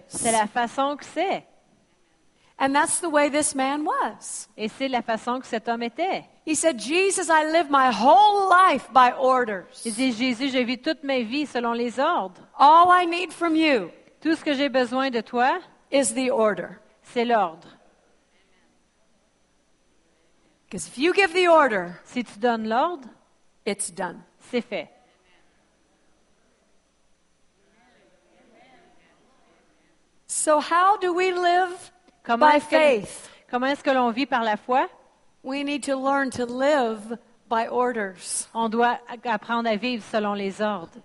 [0.07, 0.31] C'est is.
[0.31, 1.43] la façon que c'est.
[2.59, 4.47] And that's the way this man was.
[4.55, 6.23] Et c'est la façon que cet homme était.
[6.45, 9.65] He said, Jesus, I live my whole life by orders.
[9.83, 12.39] Il dit, Jésus, je vis toute ma vie selon les ordres.
[12.57, 13.89] All I need from you
[14.21, 15.57] Tout ce que j'ai besoin de toi,
[15.91, 16.77] is the order.
[17.01, 17.67] c'est l'ordre.
[20.75, 23.07] Because if you give the order, Si tu donnes l'ordre,
[23.65, 24.21] it's done.
[24.51, 24.89] c'est fait.
[30.27, 31.91] So, how do we live
[32.23, 33.29] Comment by que, faith?
[33.49, 34.89] comment est-ce que l'on vit par la foi?
[35.43, 38.49] We need to learn to live by orders.
[38.53, 40.99] On doit apprendre à vivre selon les ordres.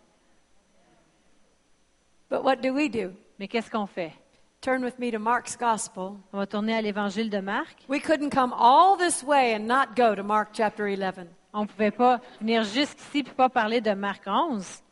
[2.28, 3.12] But what do we do?
[3.38, 4.14] Mais qu'est-ce qu'on fait?
[4.62, 6.18] Turn with me to Mark's Gospel.
[6.35, 7.79] On va tourner à l'évangile de Marc.
[7.88, 11.29] We couldn't come all this way and not go to Mark chapter 11.
[11.55, 14.83] On ne pouvait pas venir jusqu'ici et pas parler de Marc 11.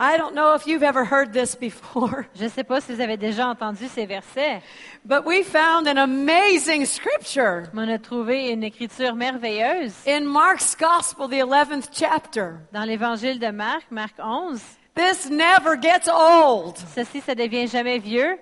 [0.00, 3.00] I don't know if you've ever heard this before, Je ne sais pas si vous
[3.00, 4.60] avez déjà entendu ces versets,
[5.04, 10.74] but we found an amazing scripture mais on a trouvé une écriture merveilleuse in Mark's
[10.76, 12.54] Gospel, the 11th chapter.
[12.72, 14.60] dans l'évangile de Marc, Marc 11.
[14.96, 16.76] This never gets old.
[16.92, 18.36] Ceci, ça devient jamais vieux.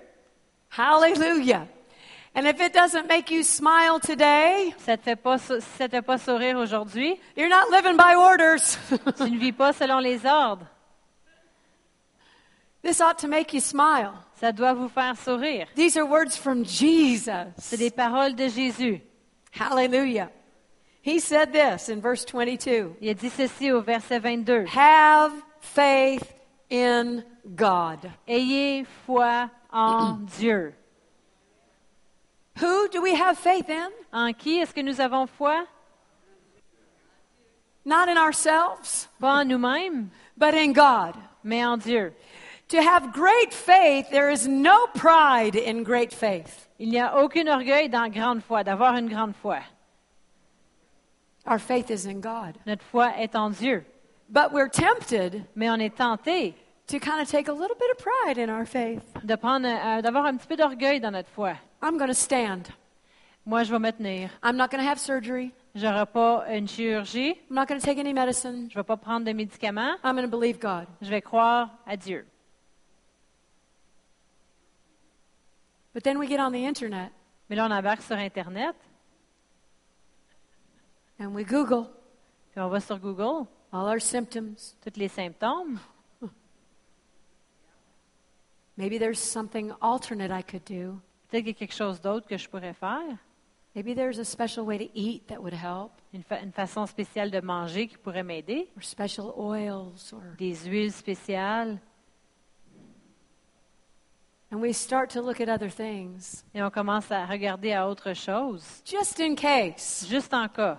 [0.69, 1.67] Hallelujah.
[2.35, 5.95] And if it doesn't make you smile today, Ça te fait pas, si ça te
[5.95, 8.77] fait pas sourire aujourd'hui, you're not living by orders.
[9.17, 10.67] tu ne vis pas selon les ordres.
[12.83, 14.13] this ought to make you smile.
[14.39, 15.67] Ça doit vous faire sourire.
[15.75, 17.53] These are words from Jesus.
[17.57, 19.01] C'est des paroles de Jésus.
[19.51, 20.29] Hallelujah.
[21.01, 24.65] He said this in verse 22 Il a dit ceci au verset 22.
[24.67, 26.35] Have faith
[26.69, 27.23] in
[27.55, 28.11] God.
[28.27, 30.73] Ayez foi en Dieu.
[32.59, 33.89] Who do we have faith in?
[34.11, 35.65] En qui est-ce que nous avons foi?
[37.85, 41.15] Not in ourselves, Pas en nous-mêmes, but in God.
[41.43, 42.13] mais en Dieu.
[42.69, 46.67] To have great faith, there is no pride in great faith.
[46.79, 49.59] Il n'y a aucun orgueil dans grande foi, d'avoir une grande foi.
[51.45, 52.57] Our faith is in God.
[52.65, 53.85] Notre foi est en Dieu.
[54.29, 56.55] But we're tempted Mais on est tenté
[56.87, 59.03] to kind of take a little bit of pride in our faith.
[59.23, 61.55] de prendre, un- d'avoir un petit peu d'orgueil dans notre foi.
[61.81, 62.67] I'm going to stand.
[63.45, 64.29] Moi, je vais me tenir.
[64.43, 65.51] I'm not going to have surgery.
[65.75, 67.35] Je n'aurai pas une chirurgie.
[67.49, 68.67] I'm not going to take any medicine.
[68.69, 69.95] Je ne vais pas prendre de médicaments.
[70.03, 70.87] I'm going to believe God.
[71.01, 72.25] Je vais croire à Dieu.
[75.93, 77.11] But then we get on the internet
[77.49, 78.75] Mais là, on embarque sur Internet,
[81.19, 81.87] and we Google
[82.51, 84.75] puis on va sur Google, all our symptoms.
[84.83, 85.79] tous les symptômes.
[88.77, 90.99] Maybe there's something alternate I could do.
[91.29, 93.17] Peut-être qu'il y a quelque chose d'autre que je pourrais faire.
[93.75, 97.29] Maybe there's a special way to eat that would help, Une, fa- une façon spéciale
[97.29, 98.69] de manger qui pourrait m'aider.
[98.75, 101.77] or special oils, or Des huiles spéciales.
[104.51, 108.13] and we start to look at other things Et on commence à regarder à autre
[108.13, 108.81] chose.
[108.85, 110.77] just in case Juste en cas,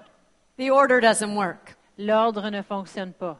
[0.56, 1.76] the order doesn't work.
[1.98, 3.38] l'ordre ne fonctionne pas.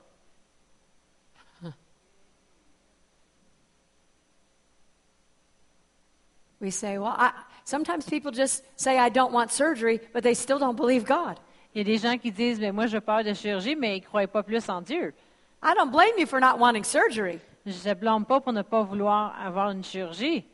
[6.60, 7.32] We say, well, I,
[7.64, 11.38] sometimes people just say, I don't want surgery, but they still don't believe God.
[11.74, 14.00] Il y a des gens qui disent, mais moi, je peur de chirurgie, mais ils
[14.00, 15.14] ne croient pas plus en Dieu.
[15.62, 18.82] I don't blame you for not wanting surgery, Je ne blâme pas pour ne pas
[18.82, 20.44] vouloir avoir une chirurgie.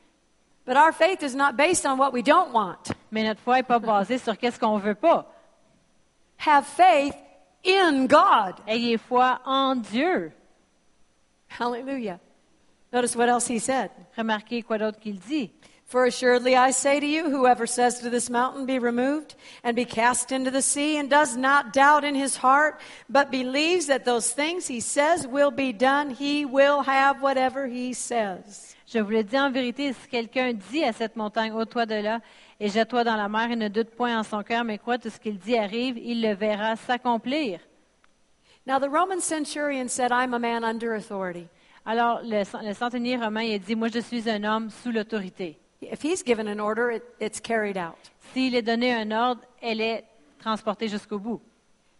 [0.66, 2.90] but our faith is not based on what we don't want.
[3.10, 5.26] Mais notre foi n'est pas basée sur qu'est-ce qu'on ne veut pas.
[6.44, 7.14] Have faith
[7.64, 8.54] in God.
[8.66, 10.32] Ayez foi en Dieu.
[11.48, 12.18] Hallelujah.
[12.92, 13.90] Notice what else he said.
[14.16, 15.50] Remarquez quoi d'autre qu'il dit.
[15.86, 19.84] For assuredly I say to you, whoever says to this mountain, Be removed and be
[19.84, 24.32] cast into the sea, and does not doubt in his heart, but believes that those
[24.32, 28.74] things he says will be done, he will have whatever he says.
[28.86, 32.20] Je vous le dis en vérité, si quelqu'un dit à cette montagne, ôte-toi de là
[32.60, 35.10] et jette-toi dans la mer, et ne doute point en son cœur, mais croit tout
[35.10, 37.60] ce qu'il dit arrive, il le verra s'accomplir.
[38.66, 41.46] Now the Roman centurion said, I'm a man under authority.
[41.84, 45.58] Alors, le, le centenier romain il a dit, moi je suis un homme sous l'autorité.
[45.90, 47.98] If he's given an order, it, it's carried out.
[48.32, 50.04] S'il est donné un ordre, elle est
[50.40, 51.40] transportée jusqu'au bout.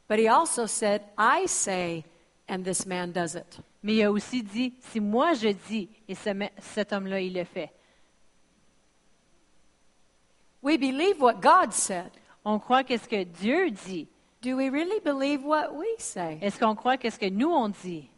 [0.09, 2.05] But he also said, I say,
[2.49, 3.59] and this man does it.
[3.83, 7.45] Mais il a aussi dit, si moi je dis, et ce cet homme-là, il le
[7.45, 7.71] fait.
[10.63, 12.11] We believe what God said.
[12.45, 14.09] On croit qu'est-ce que Dieu dit.
[14.41, 16.39] Do we really believe what we say?
[16.43, 18.09] Est-ce qu'on croit qu'est-ce que nous on dit?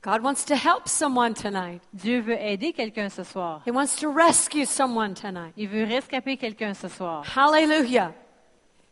[0.00, 1.80] God wants to help someone tonight.
[1.92, 3.62] Dieu veut aider quelqu'un ce soir.
[3.66, 5.52] He wants to rescue someone tonight.
[5.56, 7.24] Il veut rescaper quelqu'un ce soir.
[7.36, 8.12] Hallelujah.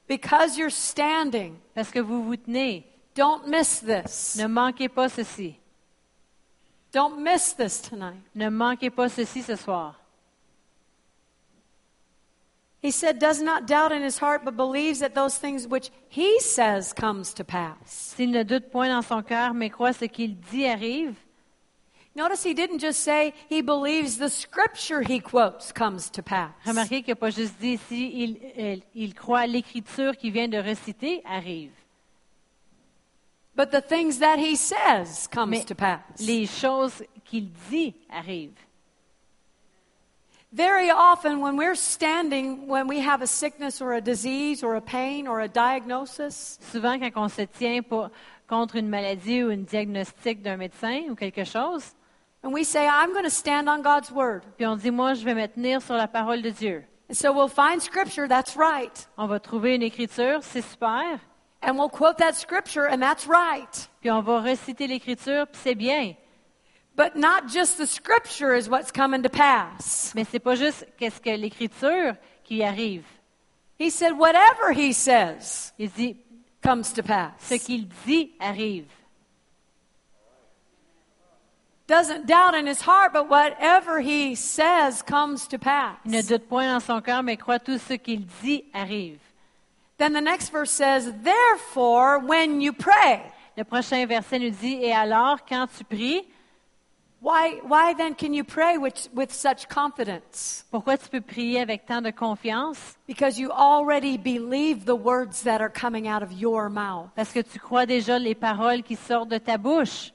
[0.09, 2.85] Because you're standing, Parce que vous vous tenez.
[3.15, 4.37] don't miss this.
[4.37, 5.57] Ne manquez pas ceci.
[6.93, 8.21] Don't miss this tonight.
[8.35, 9.95] Ne manquez pas ceci ce soir.
[12.87, 16.39] He said, does not doubt in his heart, but believes that those things which he
[16.39, 18.15] says comes to pass.
[18.17, 21.15] S'il ne doute point dans son cœur, mais croit ce qu'il dit arrive,
[22.15, 26.51] Notice he didn't just say he believes the scripture he quotes comes to pass.
[26.65, 30.57] remarquez qu'il n'a pas juste dit si il, il- il croit l'écriture qu'il vient de
[30.57, 31.73] réciter arrive.
[33.55, 36.01] But the things that he says comes Mais to pass.
[36.21, 38.53] les choses qu'il dit arrivent.
[40.53, 44.81] Very often, when we're standing, when we have a sickness or a disease or a
[44.81, 48.11] pain or a diagnosis, Souvent, quand on se tient pour-
[48.49, 51.95] contre une maladie ou un diagnostic d'un médecin ou quelque chose,
[52.45, 54.43] and we say, I'm going to stand on God's word.
[54.57, 56.85] puis on dit, moi, je vais me tenir sur la parole de Dieu.
[57.11, 59.09] And so we'll find scripture, that's right.
[59.19, 61.19] On va trouver une écriture, c'est super,
[61.63, 63.89] And we'll quote that scripture, and that's right.
[64.01, 66.15] puis on va reciter l'écriture, puis c'est bien.
[66.97, 70.13] But not just the scripture is what's coming to pass.
[70.15, 73.05] Mais c'est pas juste qu'est-ce que l'écriture qui arrive.
[73.79, 76.17] He said, whatever he says Il dit,
[76.63, 77.33] comes to pass.
[77.39, 78.87] ce qu'il dit arrive.
[81.87, 85.97] Doesn't doubt in his heart, but whatever he says comes to pass.
[86.05, 89.19] Il ne doute point dans son cœur, mais croit tout ce qu'il dit arrive.
[89.99, 93.23] Then the next verse says, Therefore, when you pray,
[93.57, 96.23] Le prochain verset nous dit, et alors, quand tu pries,
[97.21, 100.65] why, why then can you pray with, with such confidence?
[100.71, 102.97] pourquoi tu peux prier avec tant de confiance?
[103.07, 107.11] Because you already believe the words that are coming out of your mouth.
[107.17, 110.13] Parce que tu crois déjà les paroles qui sortent de ta bouche.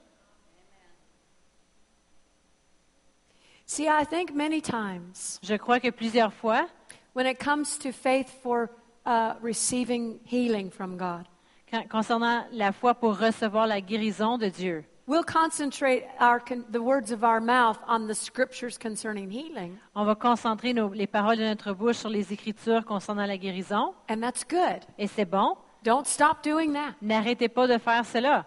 [3.66, 6.68] See, I think many times Je crois que plusieurs fois,
[7.14, 8.70] when it comes to faith for
[9.06, 11.26] uh, receiving healing from God,
[11.70, 16.80] quand- concernant la foi pour recevoir la guérison de Dieu, we'll concentrate our, con- the
[16.80, 21.36] words of our mouth on the scriptures concerning healing, on va concentrer nos- les paroles
[21.38, 24.80] de notre bouche sur les Écritures concernant la guérison, and that's good.
[24.98, 25.56] et c'est bon.
[25.84, 26.94] Don't stop doing that.
[27.02, 28.46] N'arrêtez pas de faire cela.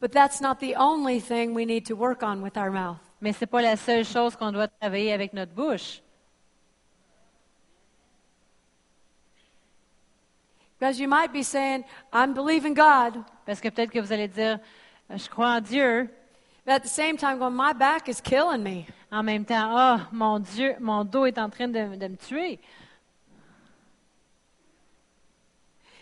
[0.00, 2.98] But that's not the only thing we need to work on with our mouth.
[3.20, 6.00] Mais ce n'est pas la seule chose qu'on doit travailler avec notre bouche.
[10.78, 14.58] Because you might be saying, I'm believing God, Parce que peut-être que vous allez dire,
[15.08, 16.10] je crois en Dieu.
[16.64, 18.86] but at the same time going, my back is killing me.
[19.10, 22.58] En même temps, ah, mon Dieu, mon dos est en train de, de me tuer.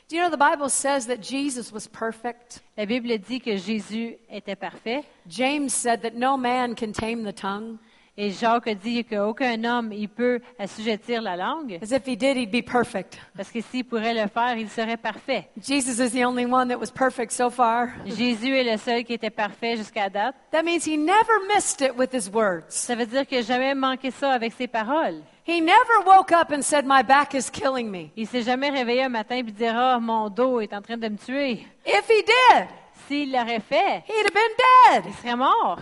[0.08, 2.60] Do you know the Bible says that Jesus was perfect?
[2.76, 5.04] La Bible dit que Jésus était parfait.
[5.26, 7.78] James said that no man can tame the tongue.
[8.16, 12.36] Et Jacques a dit qu'aucun homme il peut assujettir la langue, As if he did,
[12.36, 13.18] he'd be perfect.
[13.36, 15.48] parce que s'il pourrait le faire, il serait parfait.
[15.60, 17.88] Jesus is the only one that was perfect so far.
[18.06, 20.34] Jésus est le seul qui était parfait jusqu'à date.
[20.52, 22.66] That means he never missed it with his words.
[22.68, 25.20] Ça veut dire qu'il n'a jamais manqué ça avec ses paroles.
[25.46, 28.10] He never woke up and said, My back is killing me.
[28.16, 31.08] Il s'est jamais réveillé un matin et dit Ah, mon dos est en train de
[31.08, 31.66] me tuer.
[31.84, 32.66] If he did,
[33.08, 35.04] S'il l'aurait fait, he'd have been dead.
[35.08, 35.78] il serait mort.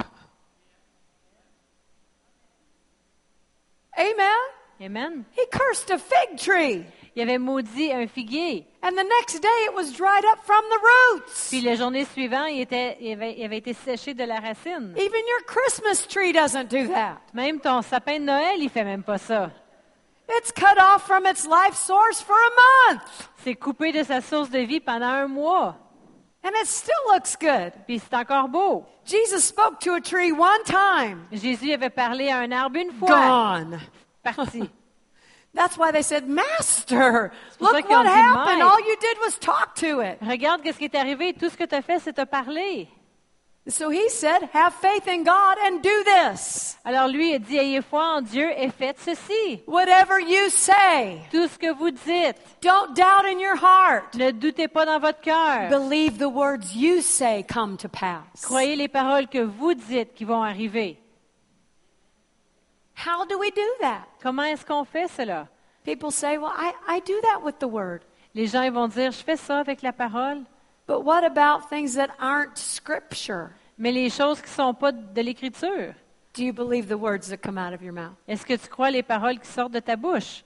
[3.96, 4.40] Amen.
[4.80, 5.24] Amen.
[5.32, 6.84] He cursed a fig tree.
[7.14, 8.66] Il avait maudit un figuier.
[8.82, 11.50] And the next day it was dried up from the roots.
[11.50, 14.94] Puis la journée suivante, il, était, il, avait, il avait été séché de la racine.
[14.96, 17.20] Even your Christmas tree doesn't do that.
[17.34, 19.50] Même ton sapin de Noël, il fait même pas ça.
[20.38, 23.02] It's cut off from its life source for a month.
[23.44, 25.76] C'est coupé de sa source de vie pendant un mois.
[26.44, 27.72] And it still looks good.
[27.86, 28.84] Puis c'est encore beau.
[29.04, 31.26] Jesus spoke to a tree one time.
[31.30, 33.08] Jésus avait parlé à un arbre une fois.
[33.08, 33.80] Gone.
[34.24, 34.68] Parti.
[35.54, 37.30] That's why they said, Master,
[37.60, 38.62] look what happened.
[38.62, 40.18] All you did was talk to it.
[40.22, 41.34] Regarde ce qui est arrivé.
[41.34, 42.88] Tout ce que tu as fait, c'est te parler.
[43.68, 46.76] So he said, Have faith in God and do this.
[46.84, 49.62] Alors lui a dit, ayez foi en Dieu et faites ceci.
[49.66, 54.14] Whatever you say, Tout ce que vous dites, don't doubt in your heart.
[54.16, 55.68] ne doutez pas dans votre cœur.
[55.70, 58.24] Believe the words you say come to pass.
[58.42, 60.98] Croyez les paroles que vous dites qui vont arriver.
[62.96, 64.06] How do we do that?
[64.20, 65.46] Comment est-ce qu'on fait cela?
[65.84, 68.00] People say, Well, I, I do that with the word.
[68.34, 70.42] Les gens ils vont dire, je fais ça avec la parole,
[70.86, 73.52] But what about things that aren't scripture?
[73.78, 75.94] mais les choses qui ne sont pas de l'Écriture.
[76.34, 78.14] Do you believe the words that come out of your mouth?
[78.28, 80.44] Est-ce que tu crois les paroles qui sortent de ta bouche?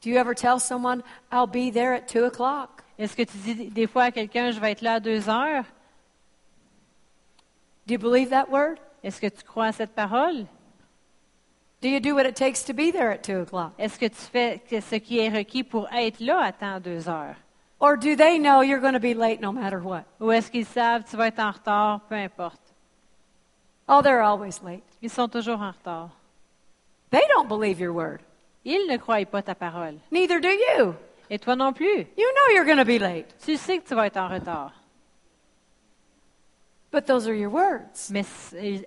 [0.00, 2.84] Do you ever tell someone, I'll be there at two o'clock?
[2.98, 5.64] Est-ce que tu dis des fois à quelqu'un, je vais être là à deux heures?
[7.86, 8.78] Do you believe that word?
[9.02, 10.46] Est-ce que tu crois à cette parole?
[11.82, 13.72] Do you do what it takes to be there at two o'clock?
[13.78, 17.36] Est-ce que tu fais ce qui est requis pour être là à temps deux heures?
[17.80, 20.04] Or do they know you're going to be late no matter what?
[20.20, 22.60] Ou est-ce qu'ils savent que tu vas être en retard, peu importe?
[23.88, 24.84] Oh, they're always late.
[25.02, 26.10] Ils sont toujours en retard.
[27.10, 28.20] They don't believe your word.
[28.64, 29.98] Ils ne croient pas ta parole.
[30.12, 30.94] Neither do you.
[31.30, 32.06] Et toi non plus.
[32.16, 33.34] You know you're going to be late.
[33.44, 34.72] Tu sais que tu vas être en retard.
[36.90, 38.10] But those are your words.
[38.10, 38.26] Mais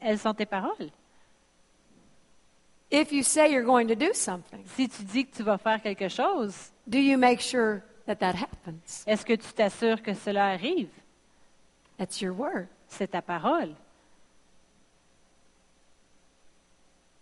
[0.01, 0.91] elles sont tes paroles.
[2.91, 5.81] If you say you're going to do something, Si tu dis que tu vas faire
[5.81, 9.03] quelque chose, do you make sure that that happens?
[9.07, 10.89] est-ce que tu t'assures que cela arrive?
[11.97, 12.67] That's your word.
[12.87, 13.75] C'est ta parole.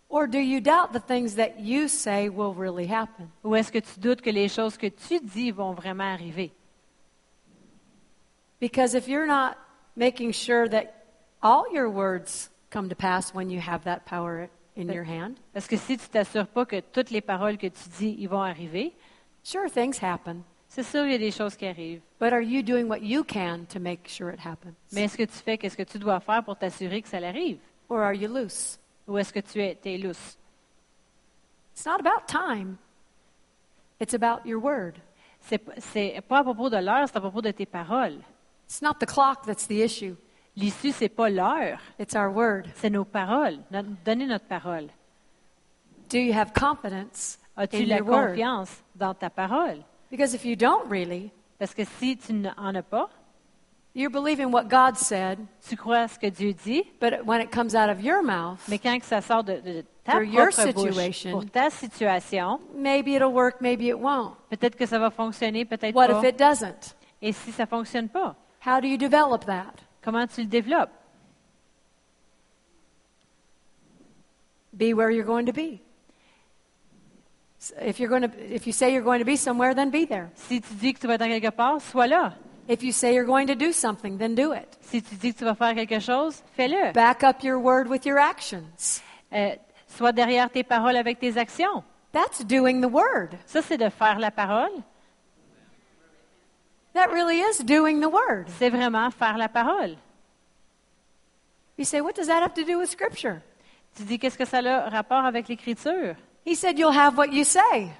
[0.08, 3.30] Or do you doubt the things that you say will really happen?
[3.44, 6.52] Ou est-ce que tu doutes que les choses que tu dis vont vraiment arriver?
[8.60, 9.56] Because if you're not
[9.96, 11.06] making sure that
[11.42, 15.66] all your words come to pass when you have that power in your hand, Parce
[15.66, 18.92] que si tu t'assures pas que toutes les paroles que tu dis ils vont arriver,
[19.42, 20.44] sure, things happen.
[20.74, 22.00] C'est sûr il y a des choses qui arrivent.
[22.18, 24.74] But are you doing what you can to make sure it happens?
[24.92, 27.58] Mais est-ce que tu fais qu'est-ce que tu dois faire pour t'assurer que ça arrive?
[27.90, 28.78] Or are you loose?
[29.06, 30.38] Ou est-ce que tu es t'es lousse?
[31.74, 32.76] It's not about time,
[34.00, 34.94] it's about your word.
[35.40, 35.58] C'est
[36.28, 38.18] pas à propos de l'heure, c'est à propos de tes paroles.
[38.66, 40.14] It's not the clock that's the issue,
[40.56, 42.64] L'issue, c'est pas l'heure, it's our word.
[42.76, 43.58] c'est nos paroles.
[43.70, 44.88] Notre- donner notre parole.
[46.10, 48.28] Do you have confidence As-tu in la your word?
[48.36, 49.82] confiance dans ta parole?
[50.12, 53.08] Because if you don't really, Parce que si tu n'en as pas,
[53.94, 55.38] you're believing what God said,
[55.68, 58.78] tu crois ce que Dieu dit, but when it comes out of your mouth, mais
[58.78, 61.30] quand que ça sort de, de ta For your propre bouche, situation.
[61.30, 64.34] pour ta situation, maybe it'll work, maybe it won't.
[64.50, 66.18] peut-être que ça va fonctionner, peut-être What pas.
[66.18, 66.94] if it doesn't?
[67.22, 68.36] Et si ça fonctionne pas,
[68.66, 69.72] How do you develop that?
[70.02, 70.90] comment tu le développes?
[74.76, 75.80] Be where you're going to be.
[77.80, 80.30] If you're going to, if you say you're going to be somewhere, then be there.
[80.34, 82.34] Si tu dis que tu vas être quelque part, sois là.
[82.68, 84.78] If you say you're going to do something, then do it.
[84.80, 86.92] Si tu dis que tu vas faire quelque chose, fais-le.
[86.92, 89.00] Back up your word with your actions.
[89.32, 89.54] Euh,
[89.86, 91.84] sois derrière tes paroles avec tes actions.
[92.12, 93.30] That's doing the word.
[93.46, 94.82] Ça, c'est de faire la parole.
[96.94, 98.48] That really is doing the word.
[98.58, 99.96] C'est vraiment faire la parole.
[101.78, 103.40] You say, what does that have to do with Scripture?
[103.96, 106.16] Tu dis qu'est-ce que ça a rapport avec l'écriture?
[106.44, 107.92] He said, you'll have what you say.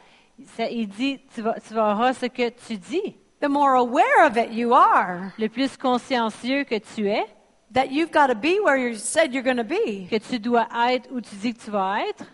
[0.59, 3.15] Il dit, tu, vas, tu avoir ce que tu dis.
[3.41, 7.27] The more aware of it you are, Le plus consciencieux que tu es,
[7.73, 10.69] that you've got to be where you said you're going to be, que tu dois
[10.73, 12.25] être où tu dis que tu vas être,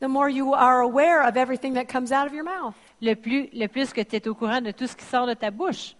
[0.00, 2.74] the more you are aware of everything that comes out of your mouth.
[3.00, 5.34] le plus, le plus que tu es au courant de tout ce qui sort de
[5.34, 5.94] ta bouche.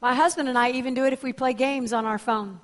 [0.00, 2.58] My husband and I even do it if we play games on our phone,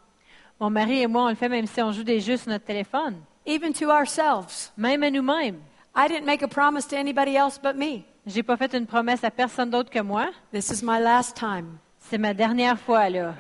[0.61, 2.64] Mon mari et moi, on le fait même si on joue des jeux sur notre
[2.64, 4.70] téléphone, even to ourselves.
[4.76, 5.61] même à nous-mêmes.
[5.96, 8.05] I didn't make a promise to anybody else but me.
[8.26, 10.28] J'ai pas fait une promesse à personne d'autre que moi.
[10.53, 11.78] This is my last time.
[11.99, 13.34] C'est ma dernière fois, là.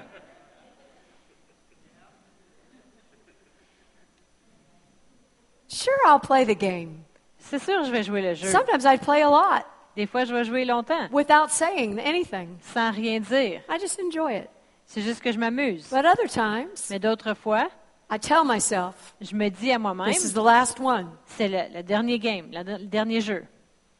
[5.68, 7.04] Sure, I'll play the game.
[7.38, 8.48] C'est sûr, je vais jouer le jeu.
[8.48, 9.64] Sometimes I play a lot
[9.96, 12.56] Des fois, je vais jouer longtemps, without saying anything.
[12.62, 13.60] sans rien dire.
[13.68, 14.48] I just enjoy it.
[14.86, 15.88] C'est juste que je m'amuse.
[15.90, 17.68] But other times, Mais d'autres fois,
[18.10, 21.08] I tell myself, je me dis à moi-même, this is the last one.
[21.26, 23.44] c'est le, le dernier game, le, le dernier jeu.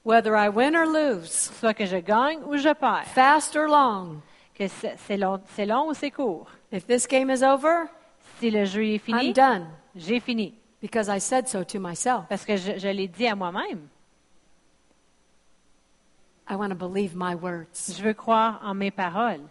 [0.04, 1.30] Whether I win or lose,
[1.60, 3.04] Soit que je gagne ou je perds.
[3.08, 4.22] fast or long,
[4.56, 6.46] Que c'est long, c'est long ou c'est court.
[6.72, 7.88] if this game is over,
[8.40, 10.54] Si le jeu est I'm fini, done j'ai fini.
[10.80, 12.24] because I said so to myself.
[12.30, 13.88] Parce que je, je l'ai dit à moi-même.
[16.48, 17.92] I want to believe my words.
[17.94, 19.42] Je veux croire en mes paroles.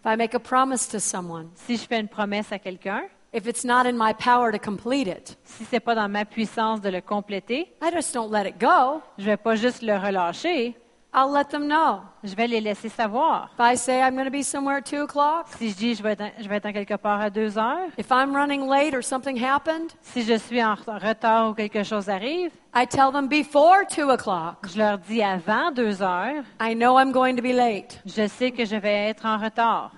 [0.00, 3.02] If I make a promise to someone, Si je fais une promesse à quelqu'un,
[3.36, 6.80] if it's not in my power to complete it, si c'est pas dans ma puissance
[6.80, 9.02] de le compléter, I just don't let it go.
[9.18, 10.74] je vais pas juste le relâcher.
[11.18, 12.00] I'll let them know.
[12.24, 13.48] Je vais les laisser savoir.
[13.54, 16.02] If I say I'm going to be somewhere at 2 o'clock, Si je dis je
[16.02, 18.92] vais être, je vais être en quelque part à deux heures, if I'm running late
[18.94, 23.12] or something happened, si je suis en re- retard ou quelque chose arrive, I tell
[23.12, 24.66] them before 2 o'clock.
[24.70, 27.98] je leur dis avant deux heures, I know I'm going to be late.
[28.04, 29.92] je sais que je vais être en retard.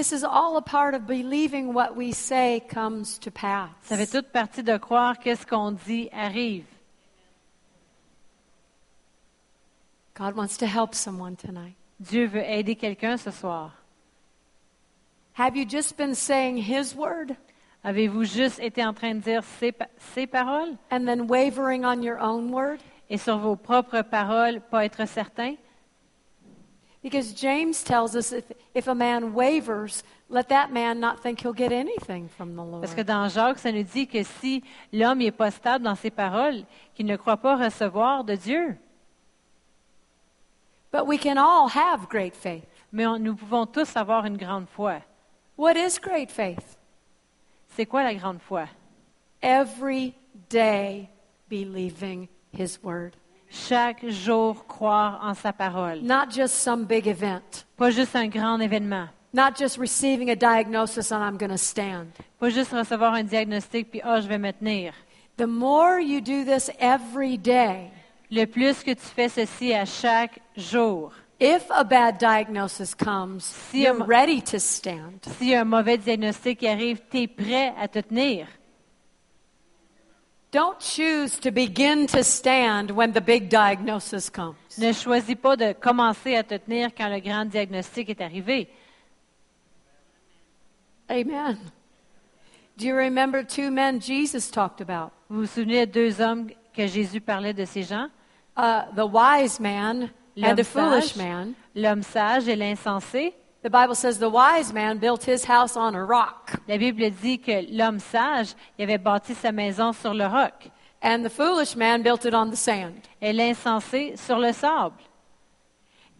[0.00, 3.68] This is all a part of believing what we say comes to pass.
[3.82, 6.64] Ça fait toute partie de croire que ce qu'on dit arrive.
[10.14, 11.74] God wants to help someone tonight.
[12.00, 13.72] Dieu veut aider quelqu'un ce soir.
[15.34, 17.36] Have you just been saying His word
[17.84, 20.78] Avez-vous juste été en train de dire ces, pa- ces paroles?
[20.90, 22.80] and then wavering on your own word?
[23.10, 25.56] et sur vos propres paroles, pas être certain?
[27.02, 28.44] Because James tells us if,
[28.74, 32.82] if a man wavers, let that man not think he'll get anything from the Lord.
[32.82, 36.10] Parce que dans Jacques, ça nous dit que si l'homme n'est pas stable dans ses
[36.10, 38.76] paroles, qu'il ne croit pas recevoir de Dieu.
[40.92, 42.66] But we can all have great faith.
[42.92, 45.00] Mais on- nous pouvons tous avoir une grande foi.
[45.56, 46.76] What is great faith?
[47.76, 48.66] C'est quoi la grande foi?
[49.40, 50.14] Every
[50.50, 51.08] day
[51.48, 53.16] believing His word.
[53.50, 56.00] Chaque jour croire en sa parole.
[56.02, 57.64] Not just some big event.
[57.76, 59.08] Pas juste un grand événement.
[59.32, 62.06] Not just receiving a diagnosis and I'm going to stand.
[62.38, 64.92] Pas juste recevoir un diagnostic puis ah je vais me tenir.
[65.36, 67.90] The more you do this every day,
[68.32, 73.82] Le plus que tu fais ceci à chaque jour, if a bad diagnosis comes, Si
[73.82, 75.24] you're un- ready to stand.
[75.38, 78.46] s'il y a un mauvais diagnostic arrive, tu es prêt à te tenir.
[80.52, 84.56] Don't choose to begin to stand when the big diagnosis comes.
[84.78, 88.68] Ne choisis pas de commencer à te tenir quand le grand diagnostic est arrivé.
[91.08, 91.56] Amen.
[92.76, 95.12] Do you remember two men Jesus talked about?
[95.28, 98.08] Vous vous souvenez de deux hommes que Jésus parlait de ces gens?
[98.56, 100.10] Uh, the wise man
[100.42, 101.54] and the foolish man.
[101.76, 103.34] l'homme sage et l'insensé.
[103.62, 107.38] The Bible says the wise man built his house on a rock, La Bible dit
[107.38, 110.70] que l'homme sage il avait bâti sa maison sur le roc
[111.02, 112.94] and the foolish man built it on the sand.
[113.20, 114.96] et l'insensé sur le sable.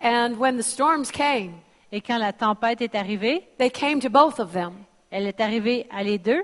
[0.02, 1.54] And when the storms came,
[1.92, 4.84] Et quand la tempête est arrivée, they came to both of them.
[5.10, 6.42] elle est arrivée à les deux,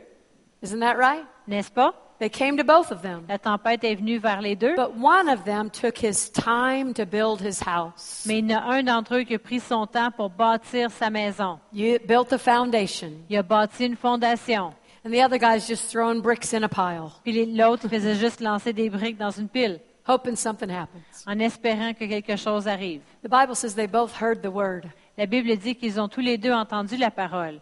[0.62, 1.24] Isn't that right?
[1.47, 1.92] n'est-ce pas?
[2.18, 3.24] They came to both of them.
[3.28, 7.04] La tempête est venue vers les deux, But one of them took his time to
[7.04, 8.24] build his house.
[8.26, 10.90] mais il y en a un d'entre eux qui a pris son temps pour bâtir
[10.90, 11.58] sa maison.
[11.74, 14.72] You built the foundation, Il a bâti une fondation.
[15.04, 18.72] and the other guy's just throwing bricks in a pile, Puis l'autre faisait juste lancer
[18.72, 21.24] des briques dans une pile hoping something happens.
[21.26, 23.02] en espérant que quelque chose arrive.
[23.22, 24.84] The Bible says they both heard the word.
[25.18, 27.60] La Bible dit qu'ils ont tous les deux entendu la parole.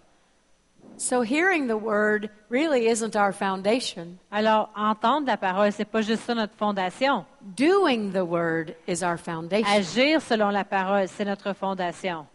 [0.96, 4.18] So hearing the word really isn't our foundation.
[4.30, 7.24] Alors, entendre la parole, c'est pas juste ça notre fondation.
[7.56, 9.70] Doing the word is our foundation.
[9.70, 12.26] Agir selon la parole, c'est notre fondation.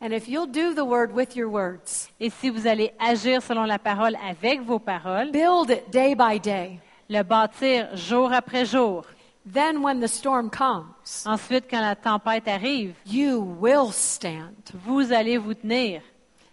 [0.00, 3.64] And if you'll do the word with your words, Et si vous allez agir selon
[3.64, 9.06] la parole avec vos paroles, build it day by day, le bâtir jour après jour,
[9.50, 10.92] then when the storm comes,
[11.24, 14.54] ensuite quand la tempête arrive, you will stand.
[14.84, 16.02] vous allez vous tenir.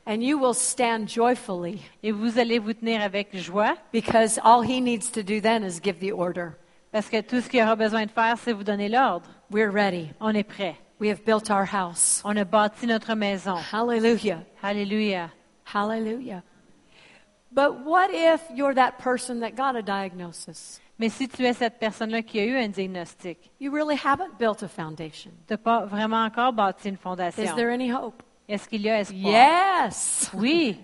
[0.06, 4.82] And you will stand joyfully Et vous allez vous tenir avec joie, because all he
[4.82, 6.58] needs to do then is give the order.
[6.92, 9.30] parce que tout ce qu'il aura besoin de faire, c'est vous donner l'ordre.
[9.50, 10.10] We're ready.
[10.20, 10.76] On est prêt.
[11.00, 12.22] We have built our house.
[12.24, 13.56] On a bâti notre maison.
[13.72, 14.44] Hallelujah.
[14.62, 15.30] Alléluia.
[15.74, 16.44] Hallelujah.
[17.52, 20.80] But what if you're that person that got a diagnosis?
[21.00, 24.64] Mais si tu es cette personne-là qui a eu un diagnostic, You really haven't built
[24.64, 25.32] a foundation.
[25.48, 27.44] tu n'as pas vraiment encore bâti une fondation.
[27.44, 28.22] Is there any hope?
[28.48, 29.32] Est-ce qu'il y a espoir?
[29.32, 30.30] Yes.
[30.36, 30.78] Oui.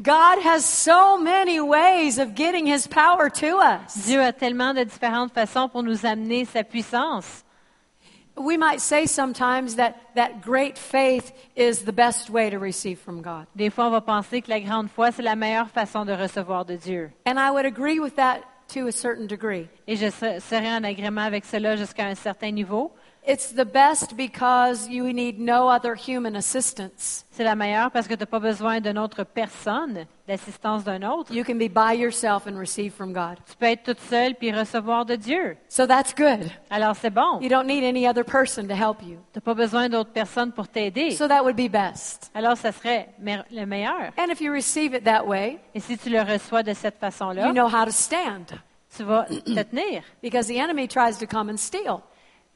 [0.00, 4.06] God has so many ways of getting his power to us.
[4.06, 7.44] Dieu a tellement de différentes façons pour nous amener sa puissance.
[8.36, 13.20] We might say sometimes that, that great faith is the best way to receive from
[13.20, 13.46] God.
[13.56, 16.64] Des fois, on va penser que la grande foi, c'est la meilleure façon de recevoir
[16.64, 17.10] de Dieu.
[17.26, 18.42] And I would agree with that
[18.74, 19.66] to a certain degree.
[19.88, 22.92] Et je se- serai en agrément avec cela jusqu'à un certain niveau.
[23.26, 27.26] It's the best because you need no other human assistance.
[27.30, 31.30] C'est la meilleure parce que tu n'as pas besoin d'une autre personne, d'assistance d'un autre.
[31.34, 33.36] You can be by yourself and receive from God.
[33.46, 35.58] Tu peux être toute seule puis recevoir de Dieu.
[35.68, 36.50] So that's good.
[36.70, 37.38] Alors c'est bon.
[37.40, 39.18] You don't need any other person to help you.
[39.32, 41.10] Tu n'as pas besoin d'autres personnes pour t'aider.
[41.10, 42.30] So that would be best.
[42.34, 44.10] Alors ça serait me- le meilleur.
[44.18, 47.46] And if you receive it that way, Et si tu le reçois de cette façon-là,
[47.46, 48.46] you know how to stand
[48.96, 50.02] tu vas te tenir.
[50.22, 52.00] because the enemy tries to come and steal.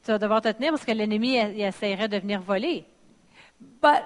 [0.04, 2.84] Tu vas devoir te tenir parce que l'ennemi essaierait de venir voler.
[3.80, 4.02] But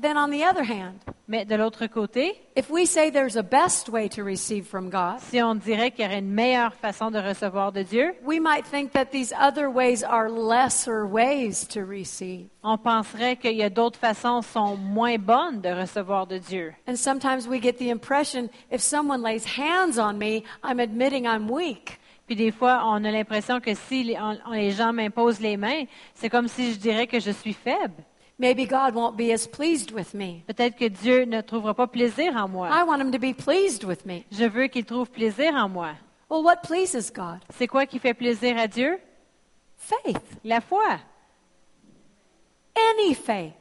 [0.00, 3.88] then on the other hand, Mais de l'autre côté, if we say there's a best
[3.88, 7.18] way to receive from God, si on dirait qu'il y aurait une meilleure façon de
[7.18, 12.46] recevoir de Dieu, we might think that these other ways are lesser ways to receive.
[12.62, 16.72] on penserait qu'il y a d'autres façons sont moins bonnes de recevoir de Dieu.
[16.86, 21.48] And sometimes we get the impression if someone lays hands on me, I'm admitting I'm
[21.50, 21.98] weak.
[22.26, 25.56] Puis des fois, on a l'impression que si les, on- on- les gens m'imposent les
[25.56, 28.02] mains, c'est comme si je dirais que je suis faible.
[28.38, 30.42] Maybe God won't be as pleased with me.
[30.46, 32.68] Peut-être que Dieu ne trouvera pas plaisir en moi.
[32.70, 34.24] I want him to be pleased with me.
[34.30, 35.92] Je veux qu'il trouve plaisir en moi.
[36.28, 37.38] Well, what pleases God?
[37.56, 38.98] C'est quoi qui fait plaisir à Dieu?
[39.78, 40.20] Faith.
[40.44, 40.98] La foi.
[42.74, 43.52] Any faith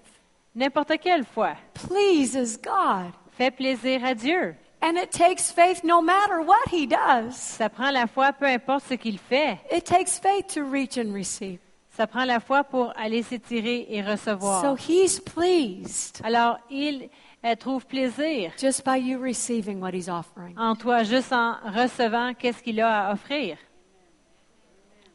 [0.55, 1.55] N'importe quelle foi.
[1.74, 3.11] pleases God.
[3.38, 4.55] Fait plaisir à Dieu.
[4.88, 7.33] And it takes faith no matter what he does.
[7.36, 9.57] Ça prend la foi peu importe ce qu'il fait.
[9.71, 11.57] It takes faith to reach and receive.
[11.89, 14.61] Ça prend la foi pour aller s'étirer et recevoir.
[14.61, 17.09] So he's pleased Alors, il
[17.43, 20.55] euh, trouve plaisir just by you receiving what he's offering.
[20.55, 23.57] en toi juste en recevant qu'est-ce qu'il a à offrir.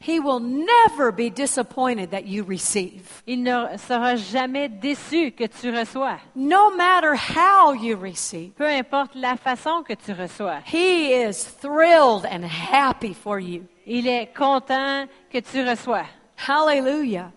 [0.03, 3.21] He will never be disappointed that you receive.
[3.27, 6.17] Il ne sera jamais déçu que tu reçois.
[6.35, 10.61] No matter how you receive, Peu importe la façon que tu reçois.
[10.65, 13.65] he is thrilled and happy for you.
[13.85, 16.05] Il est content que tu reçois.
[16.47, 17.31] Hallelujah.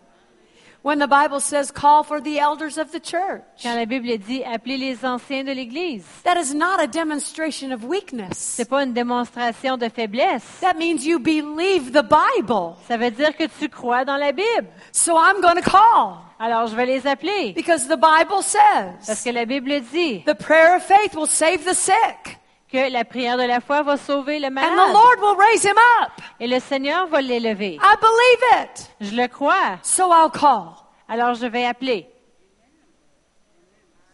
[0.84, 4.44] When the Bible says call for the elders of the church, Quand la Bible dit
[4.44, 8.36] appelez les anciens de l'Église, that is not a demonstration of weakness.
[8.36, 10.44] c'est pas une démonstration de faiblesse.
[10.60, 12.76] That means you believe the Bible.
[12.86, 14.68] Ça veut dire que tu crois dans la Bible.
[14.92, 19.06] So I'm going to call Alors je vais les appeler because the Bible says.
[19.06, 22.38] parce que la Bible dit the prayer of faith will save the sick
[22.74, 25.64] que la prière de la foi va sauver le and the malade Lord will raise
[25.64, 26.10] him up.
[26.40, 27.78] et le Seigneur va l'élever.
[27.80, 28.90] I believe it.
[29.00, 29.78] Je le crois.
[29.82, 30.74] So I'll call.
[31.08, 32.08] Alors je vais appeler.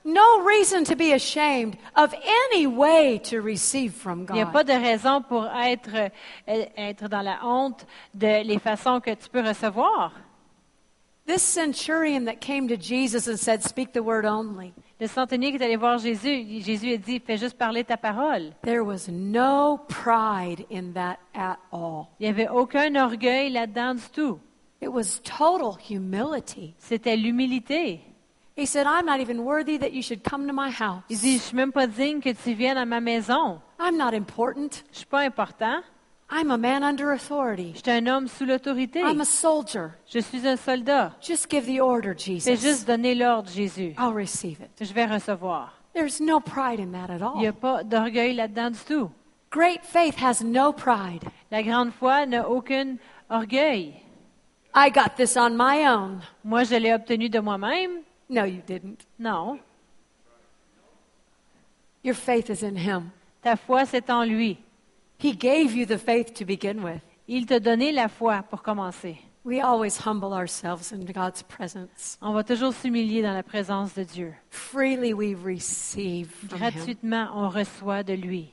[0.05, 2.15] No reason to be ashamed of
[2.53, 6.11] any way to receive from Il n'y a pas de raison pour être,
[6.47, 10.13] euh, être dans la honte de les façons que tu peux recevoir.
[11.31, 15.59] This centurion that came to Jesus and said, Speak the word only, Le centenier qui
[15.59, 18.53] est allé voir Jésus, Jésus a dit, fais juste parler ta parole.
[18.63, 22.09] there was no pride in that at all.
[22.19, 24.41] Il n'y avait aucun orgueil là-dedans du tout.
[24.83, 26.75] It was total humility.
[26.79, 28.01] C'était l'humilité.
[28.57, 31.05] He said, I'm not even worthy that you should come to my house.
[31.11, 33.61] Il dit, je suis même pas digne que tu viennes à ma maison.
[33.79, 34.83] I'm not important.
[34.91, 35.81] Je suis pas important.
[36.33, 37.73] I'm a man under authority.
[37.75, 39.01] Je suis un homme sous l'autorité.
[39.01, 39.91] I'm a soldier.
[40.07, 41.13] Je suis un soldat.
[41.21, 42.61] Just give the order, Fais Jesus.
[42.61, 43.95] juste donner l'ordre, Jésus.
[43.99, 44.71] I'll receive it.
[44.81, 45.73] Je vais recevoir.
[45.93, 47.55] There's no pride in that at Il n'y a all.
[47.57, 49.11] pas d'orgueil là-dedans du tout.
[49.51, 51.25] Great faith has no pride.
[51.51, 52.97] La grande foi n'a aucun
[53.29, 53.95] orgueil.
[54.73, 56.21] I got this on my own.
[56.45, 58.03] Moi, je l'ai obtenu de moi-même.
[58.29, 59.05] No, you didn't.
[59.19, 59.59] Non.
[62.05, 63.11] Your faith is in Him.
[63.43, 64.59] Ta foi, c'est en lui.
[65.23, 67.03] He gave you the faith to begin with.
[67.29, 69.19] Il t'a donné la foi pour commencer.
[69.45, 72.19] We always humble ourselves in God's presence.
[72.21, 74.35] On va toujours s'humilier dans la présence de Dieu.
[74.51, 76.31] Freely we receive.
[76.49, 78.53] Gratuitement, on reçoit de lui.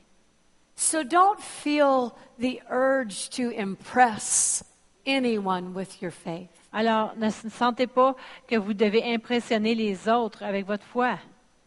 [0.76, 4.62] So don't feel the urge to impress
[5.06, 6.48] anyone with your faith.
[6.72, 8.14] Alors, ne sentez pas
[8.46, 11.18] que vous devez impressionner les autres avec votre foi.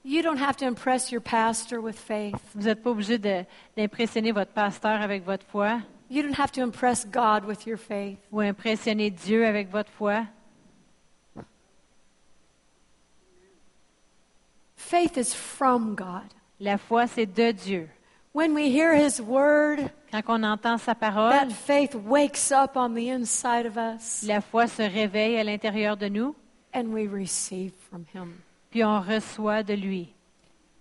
[0.03, 2.35] You don't have to impress your pastor with faith.
[2.55, 7.05] Vous n'êtes pas obligé d'impressionner votre pasteur avec votre foi You don't have to impress
[7.05, 8.17] God with your faith.
[8.31, 10.25] ou impressionner Dieu avec votre foi.
[14.75, 16.33] Faith is from God.
[16.59, 17.89] La foi, c'est de Dieu.
[18.33, 22.93] When we hear His word, Quand on entend sa parole, that faith wakes up on
[22.93, 26.35] the inside of us la foi se réveille à l'intérieur de nous,
[26.73, 28.41] and we receive from Him.
[28.71, 30.13] Puis on reçoit de lui.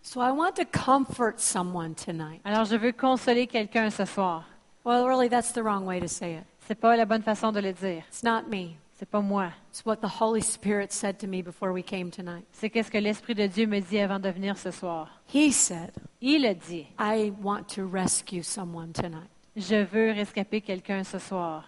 [0.03, 2.41] So I want to comfort someone tonight.
[2.45, 4.45] Alors je veux consoler quelqu'un ce soir.
[4.85, 6.45] Well, really, that's the wrong way to say it.
[6.67, 8.03] C'est pas la bonne façon de le dire.
[8.09, 8.77] It's not me.
[8.95, 9.51] C'est pas moi.
[9.71, 12.47] It's what the Holy Spirit said to me before we came tonight.
[12.53, 15.09] C'est qu'est-ce que l'Esprit de Dieu me dit avant de venir ce soir.
[15.35, 19.29] He said, Il a dit, I want to rescue someone tonight.
[19.57, 21.65] je veux rescaper quelqu'un ce soir.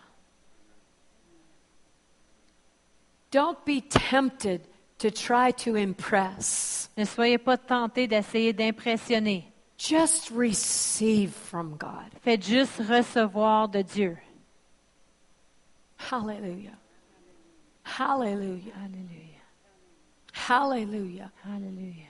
[3.30, 4.60] Don't be tempted
[5.02, 6.88] to try to impress.
[6.96, 9.44] Ne soyez pas tentés d'essayer d'impressionner.
[9.76, 12.08] Just receive from God.
[12.22, 14.16] Faites juste recevoir de Dieu.
[15.96, 16.78] Hallelujah.
[17.82, 18.72] Hallelujah.
[18.74, 19.42] Hallelujah.
[20.32, 21.32] Hallelujah.
[21.48, 22.06] Alléluia.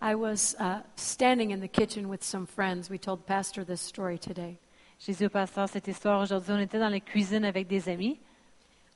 [0.00, 2.88] I was uh, standing in the kitchen with some friends.
[2.88, 4.58] We told Pastor this story today.
[5.00, 6.52] Jésus au pasteur cette histoire aujourd'hui.
[6.52, 8.20] On était dans la cuisine avec des amis.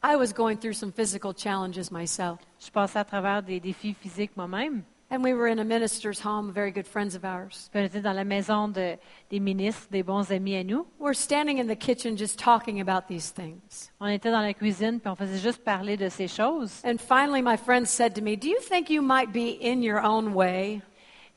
[0.03, 2.39] I was going through some physical challenges myself.
[2.61, 4.85] Je passais à travers des défis physiques moi-même.
[5.11, 7.71] And we were in a minister's home, very good friends of ours.
[7.73, 8.99] Puis on était dans la maison de-
[9.31, 10.87] des ministres, des bons amis à nous.
[11.01, 13.91] We're standing in the kitchen just talking about these things.
[14.01, 16.83] On était dans la cuisine, puis on faisait juste parler de ces choses.
[16.85, 20.05] And finally, my friend said to me, Do you think you might be in your
[20.05, 20.83] own way?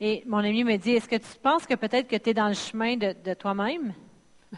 [0.02, 2.48] Et mon ami me dit, est-ce que tu penses que peut-être que tu es dans
[2.50, 3.94] le chemin de, de toi-même?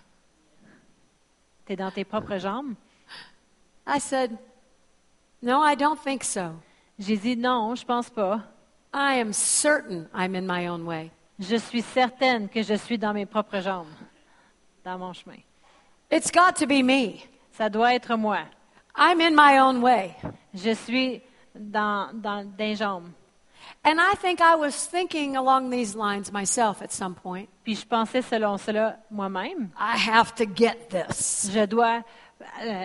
[1.66, 2.76] Tu es dans tes propres jambes?
[3.86, 4.38] I said,
[5.42, 6.56] No, I don't think so.
[6.98, 8.42] J'ai dit, non, je pense pas.
[8.94, 11.12] I am certain I'm in my own way.
[11.38, 13.92] Je suis certaine que je suis dans mes propres jambes,
[14.86, 15.42] dans mon chemin.
[16.10, 17.24] It's got to be me.
[17.58, 18.46] Ça doit être moi.
[18.96, 20.16] I'm in my own way.
[20.54, 21.22] Je suis
[21.54, 23.12] dans, dans des jambes.
[23.84, 27.50] And I think I was thinking along these lines myself at some point.
[27.66, 29.72] Puis je pensais selon cela moi-même.
[29.78, 31.50] I have to get this.
[31.52, 32.04] Je dois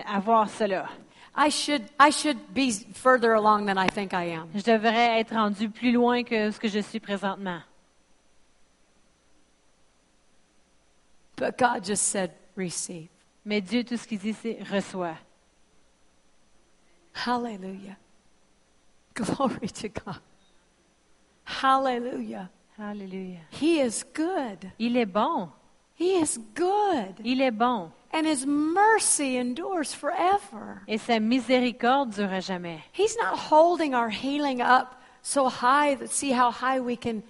[0.05, 0.89] avoir cela.
[1.35, 4.49] I should, I should be further along than I think I am.
[4.53, 7.61] Je devrais être rendu plus loin que ce que je suis présentement.
[11.35, 13.07] But God just said, receive.
[13.45, 15.15] Mais Dieu, tout ce qu'il dit, c'est reçois.
[17.25, 17.97] Hallelujah.
[19.13, 20.21] Glory to God.
[21.45, 22.49] Hallelujah.
[22.79, 23.39] Alléluia.
[23.51, 24.71] He is good.
[24.79, 25.49] Il est bon.
[25.95, 27.19] He is good.
[27.25, 27.91] Il est bon.
[28.11, 30.81] And his mercy endures forever.
[30.87, 32.79] Et sa miséricorde dure à jamais.
[32.97, 37.21] He's not holding our healing up so high that see how high we can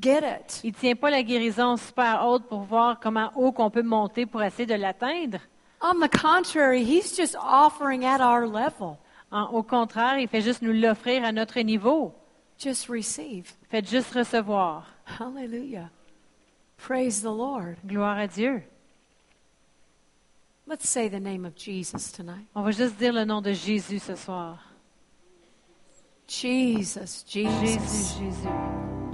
[0.00, 0.60] get it.
[0.64, 4.26] Il ne tient pas la guérison super haute pour voir comment haut qu'on peut monter
[4.26, 5.38] pour essayer de l'atteindre.
[5.80, 8.98] On the contrary, he's just offering at our level.
[9.30, 12.12] En- au contraire, il fait juste nous l'offrir à notre niveau.
[12.58, 13.52] Just receive.
[13.70, 14.84] Faites juste recevoir.
[15.20, 15.90] Hallelujah.
[16.76, 17.76] Praise the Lord.
[17.86, 18.62] Gloire à Dieu.
[20.68, 22.46] Let's say the name of Jesus tonight.
[22.54, 24.58] On va juste dire le nom de Jésus ce soir.
[26.26, 28.48] Jesus, Jesus, Jésus, Jésus.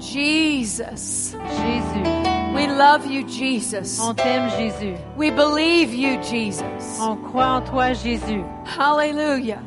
[0.00, 1.36] Jesus.
[1.36, 2.54] Jésus.
[2.56, 4.00] We love you, Jesus.
[4.00, 4.96] On t'aime, Jésus.
[5.16, 6.98] We believe you, Jesus.
[7.00, 8.42] On croit en toi, Jésus.
[8.64, 9.62] Hallelujah.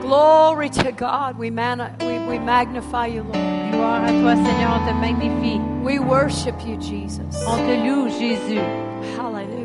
[0.00, 1.36] Glory to God.
[1.38, 3.34] We, man- we, we magnify you, Lord.
[3.72, 4.70] Gloire à toi, Seigneur.
[4.70, 5.60] On te magnifie.
[5.82, 7.44] We worship you, Jesus.
[7.48, 8.60] On te loue, Jésus.
[9.18, 9.57] Hallelujah.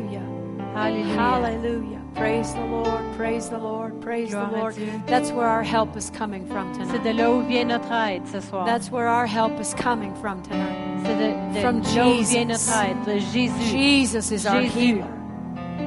[0.74, 1.14] Alléluia.
[1.16, 2.00] Hallelujah.
[2.14, 3.16] Praise the Lord.
[3.16, 4.00] Praise the Lord.
[4.00, 5.06] Praise the Gloire à Lord.
[5.06, 7.04] That's where our help is coming from C'est tonight.
[7.04, 8.64] de là où vient notre aide ce soir.
[8.64, 10.76] That's where our help is coming from tonight.
[11.04, 12.30] C'est de, de from Jesus.
[12.32, 13.70] vient notre aide, de Jésus.
[13.70, 15.08] Jesus is our healer.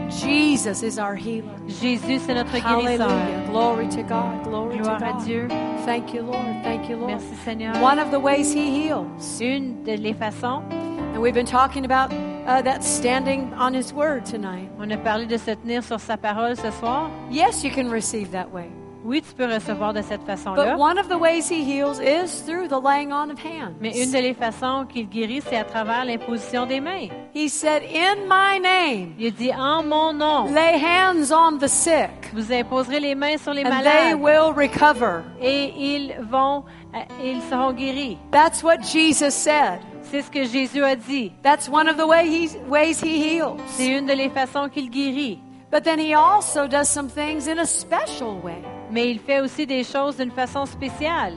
[0.09, 1.53] Jesus is our healer.
[1.67, 3.09] Jésus, c'est notre guérisseur.
[3.09, 3.47] Hallelujah.
[3.49, 4.43] Glory to God.
[4.43, 5.25] Glory Gloire to à God.
[5.25, 5.47] Dieu.
[5.85, 6.63] Thank you, Lord.
[6.63, 7.11] Thank you, Lord.
[7.11, 7.73] Merci, Seigneur.
[7.81, 9.39] One of the ways He heals.
[9.41, 10.61] Une de les façons,
[11.13, 12.11] And we've been talking about
[12.47, 14.69] uh, that standing on His Word tonight.
[14.79, 17.09] on a parlé de se tenir sur sa parole ce soir.
[17.29, 18.69] Yes, you can receive that way.
[19.05, 20.73] Oui, tu peux recevoir de cette façon-là.
[20.73, 23.75] But one of the ways He heals is through the laying on of hands.
[23.79, 27.07] Mais une de les façons qu'il guérit, c'est à travers l'imposition des mains.
[27.33, 32.33] He said, In my name, Il dit en mon nom, lay hands on the sick,
[32.33, 35.21] vous imposerez les mains sur les and they malades will recover.
[35.41, 38.17] et ils vont, euh, ils seront guéris.
[38.31, 39.79] That's what Jesus said.
[40.09, 41.33] C'est ce que Jésus a dit.
[41.43, 43.57] That's one of the way he's, ways He heals.
[43.67, 45.39] C'est une de les façons qu'il guérit.
[45.69, 48.61] But then He also does some things in a special way.
[48.89, 51.33] Mais il fait aussi des choses d'une façon spéciale.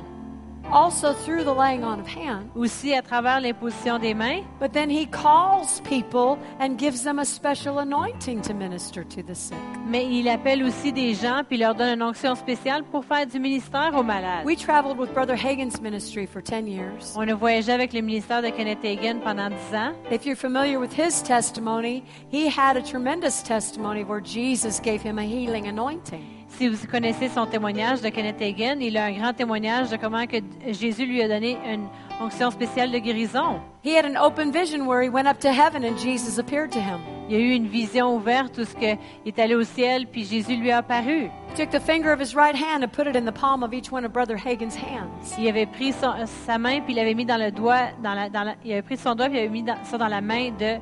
[0.73, 2.47] Also through the laying on of hands.
[2.55, 7.25] aussi à travers l'imposition des mains, But then he calls people and gives them a
[7.25, 9.57] special anointing to minister to the sick.
[9.87, 13.39] mais il appelle aussi des gens puis leur donne une onction spéciale pour faire du
[13.41, 14.45] ministère aux malades.
[14.47, 17.15] We traveled with Brother Hagen's ministry for 10 years.
[17.17, 19.93] On a voyagé avec le ministère de Kenneth Hagin pendant dix ans.
[20.11, 22.03] If you're familiar with his testimony,
[22.33, 26.40] he had a tremendous testimony where Jesus gave him a healing anointing.
[26.61, 30.27] Si vous connaissez son témoignage de Kenneth Hagin, il a un grand témoignage de comment
[30.27, 30.37] que
[30.69, 31.87] Jésus lui a donné une
[32.21, 33.61] onction spéciale de guérison.
[33.83, 36.79] He had an open vision where he went up to heaven and Jesus appeared to
[36.79, 36.99] him.
[37.31, 38.95] Il y a eu une vision ouverte où ce que
[39.25, 41.31] il est allé au ciel puis Jésus lui a apparu.
[41.49, 43.73] He took the finger of his right hand and put it in the palm of
[43.73, 45.35] each one of Brother Hagen's hands.
[45.39, 48.29] Il avait pris son- sa main puis il l'avait mis dans le doigt, dans la,
[48.29, 50.21] dans la- il avait pris son doigt puis il avait mis dans- ça dans la
[50.21, 50.77] main de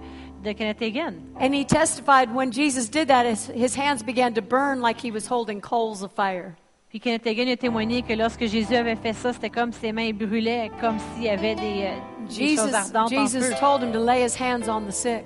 [0.49, 1.15] de Kenneth Hagin.
[1.41, 5.11] And he testified when Jesus did that, his, his hands began to burn like he
[5.11, 6.57] was holding coals of fire.
[6.91, 10.11] Puis Kenneth Hagin a témoigné que lorsque Jésus avait fait ça, c'était comme ses mains
[10.13, 11.95] brûlaient, comme s'il y avait des, euh,
[12.29, 13.55] des choses Jesus, ardentes en Jesus feu.
[13.61, 15.25] told him to lay his hands on the sick.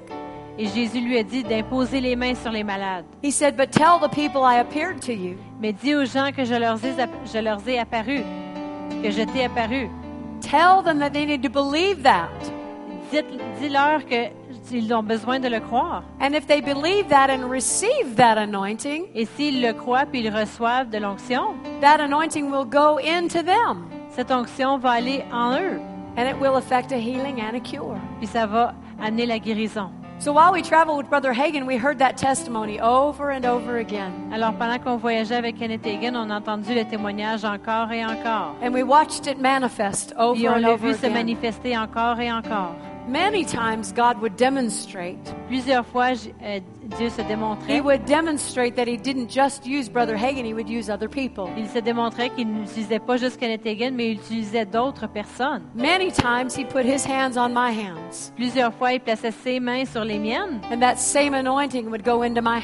[0.58, 3.04] Et Jésus lui a dit d'imposer les mains sur les malades.
[3.22, 5.36] He said, But tell the people I appeared to you.
[5.60, 6.94] Mais dis aux gens que je leur ai,
[7.32, 8.22] je leur ai apparu,
[9.02, 9.88] que je t'ai apparu.
[10.42, 12.28] Tell them that they need to believe that.
[13.12, 13.24] Dites-
[13.60, 14.04] Dis-leur
[14.72, 16.02] qu'ils ont besoin de le croire.
[16.20, 20.34] And if they believe that and receive that anointing, Et s'ils le croient puis ils
[20.34, 25.80] reçoivent de l'onction, that anointing will go into them cette onction va aller en eux.
[26.16, 27.98] and it will affect a healing and a cure.
[28.18, 29.90] Puis ça va amener la guérison.
[30.18, 31.32] So while we traveled with Brother
[31.66, 34.12] we heard that testimony over and over again.
[34.32, 38.54] Alors pendant qu'on voyageait avec Kenneth Hagin, on a entendu le témoignage encore et encore.
[38.62, 42.76] And we watched it manifest over Puis on l'a vu se manifester encore et encore.
[43.08, 45.18] Many times God would demonstrate.
[45.48, 46.60] Plusieurs fois, euh,
[46.98, 47.76] Dieu se démontrait.
[47.76, 51.48] He would demonstrate that he didn't just use Brother Hagan, he would use other people.
[51.56, 55.62] Il se démontrait qu'il n'utilisait pas juste Kenneth Hagin, mais il utilisait d'autres personnes.
[55.74, 59.84] Many times he put his hands on my hands, Plusieurs fois, il plaçait ses mains
[59.84, 60.60] sur les miennes.
[60.70, 62.60] and that same anointing would go into my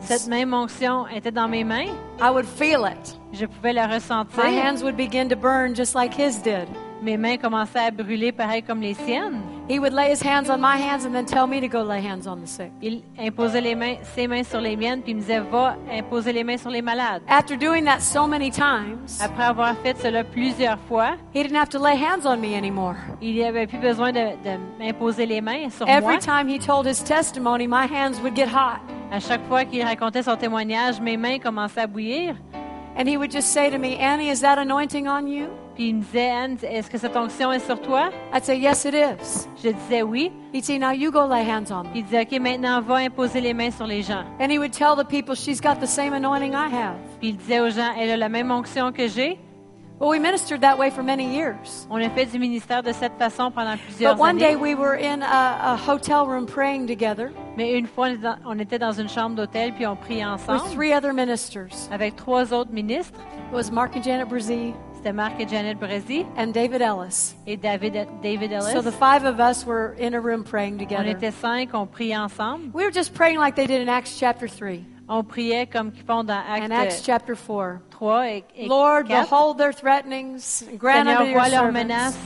[0.00, 0.28] Cette hands.
[0.28, 1.90] même onction était dans mes mains.
[2.20, 3.18] I would feel it.
[3.32, 4.42] Je pouvais la My ressentir.
[4.44, 6.66] hands would begin to burn just like his did.
[7.02, 9.40] Mes mains commençaient à brûler pareil comme les siennes.
[9.68, 12.00] He would lay his hands on my hands and then tell me to go lay
[12.00, 12.70] hands on the sick.
[12.80, 16.32] Il imposait les mains, ses mains sur les miennes, puis il me disait Va imposer
[16.32, 17.22] les mains sur les malades.
[17.28, 21.68] After doing that so many times, Après avoir fait cela plusieurs fois, he didn't have
[21.70, 22.94] to lay hands on me anymore.
[23.20, 26.18] il n'avait plus besoin de, de m'imposer les mains sur Every moi.
[26.18, 28.78] time he told his testimony, my hands would get hot.
[29.10, 32.36] À chaque fois qu'il racontait son témoignage, mes mains commençaient à bouillir.
[32.96, 35.48] And he would just say to me, Annie, is that anointing on you?
[35.88, 38.10] Il me disait Anne, est-ce que cette onction est sur toi?
[38.34, 39.48] I'd say, Yes, it is.
[39.62, 40.30] Je disais oui.
[40.52, 41.92] He'd say, Now you go lay hands on them.
[41.94, 44.24] il disait OK, maintenant va imposer les mains sur les gens.
[44.40, 46.96] And he would tell the people, She's got the same anointing I have.
[47.20, 49.38] Puis il disait aux gens Elle a la même onction que j'ai.
[50.00, 51.86] Well, we ministered that way for many years.
[51.88, 54.56] On a fait du ministère de cette façon pendant plusieurs But one day années.
[54.56, 58.08] we were in a, a hotel room praying together Mais une fois,
[58.44, 61.88] on était dans- une chambre d'hôtel puis on priait with ensemble three other ministers.
[61.92, 63.20] avec trois autres ministres.
[63.50, 67.34] It was Mark and Janet Brzee C'était Marc et Janet Brezi and David Ellis.
[67.44, 68.72] et David, David Ellis.
[68.72, 71.08] So the five of us were in a room praying on together.
[71.08, 72.70] était cinq, on priait ensemble.
[72.72, 76.04] We were just praying like they did in Acts chapter 3 On priait comme qu'ils
[76.04, 77.80] font dans and Acts chapter 4.
[77.90, 79.22] 3 et, et Lord, 4.
[79.24, 82.18] behold their threatenings, grant Seigneur, unto your servants, menaces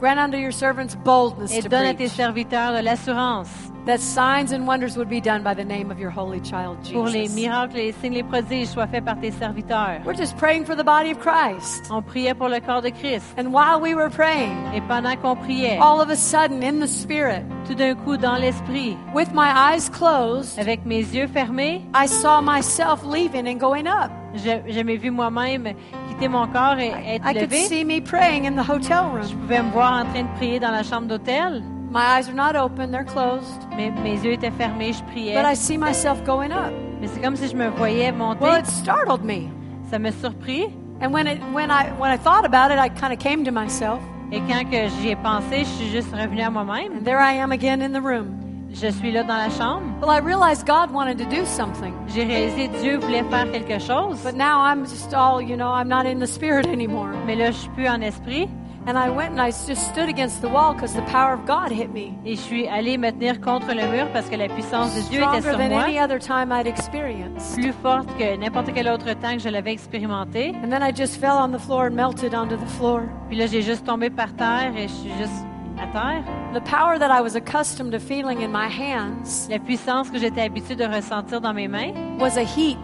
[0.00, 3.48] grant unto your servants boldness et to donne à tes serviteurs de l'assurance
[3.88, 7.06] that signs and wonders would be done by the name of your holy child pour
[7.06, 7.34] les Jesus.
[7.34, 10.00] miracles, les signes, les prodiges soient faits par tes serviteurs.
[10.04, 11.88] We're just praying for the body of Christ.
[11.90, 13.24] On priait pour le corps de Christ.
[13.38, 16.86] And while we were praying, Et pendant qu'on priait, all of a sudden in the
[16.86, 22.06] spirit, tout d'un coup, dans l'esprit, with my eyes closed, avec mes yeux fermés, I
[22.06, 24.10] saw myself leaving and going up.
[24.34, 25.72] je, je m'ai vu moi-même
[26.08, 27.66] quitter mon corps et être I could levé.
[27.66, 29.40] see me praying in the hotel Je room.
[29.40, 31.62] pouvais me voir en train de prier dans la chambre d'hôtel.
[31.90, 33.66] My eyes are not open, they're closed.
[33.76, 35.34] Mes, mes yeux étaient fermés, je priais.
[35.34, 36.72] But I see myself going up.
[37.00, 38.42] Mais c'est comme si je me voyais monter.
[38.42, 39.50] Well, it startled me.
[39.90, 40.68] Ça me surprit.
[41.00, 43.52] And when it when I when I thought about it, I kind of came to
[43.52, 44.00] myself.
[44.30, 46.98] Et quand que j'y ai pensé, je suis juste revenue à moi-même.
[46.98, 48.34] And there I am again in the room.
[48.70, 49.86] Je suis là dans la chambre.
[50.02, 51.94] Well, I realized God wanted to do something.
[52.08, 54.22] J'ai réalisé que Dieu voulait faire quelque chose.
[54.22, 57.14] But now I'm just all, you know, I'm not in the spirit anymore.
[57.26, 58.46] Mais là, je suis plus en esprit.
[58.88, 61.70] And I went and I just stood against the wall because the power of God
[61.70, 62.14] hit me.
[62.24, 65.20] Et je suis allée me tenir contre le mur parce que la puissance de Dieu
[65.20, 65.82] était sur than moi.
[65.82, 67.54] any other time I'd experienced.
[67.60, 70.54] Plus forte que n'importe quel autre temps que je l'avais expérimenté.
[70.64, 73.02] And then I just fell on the floor and melted onto the floor.
[73.28, 75.44] Puis là, j'ai juste tombé par terre et je suis juste
[75.78, 76.24] à terre.
[76.54, 80.40] The power that I was accustomed to feeling in my hands La puissance que j'étais
[80.40, 82.78] habituée de ressentir dans mes mains, was a heat.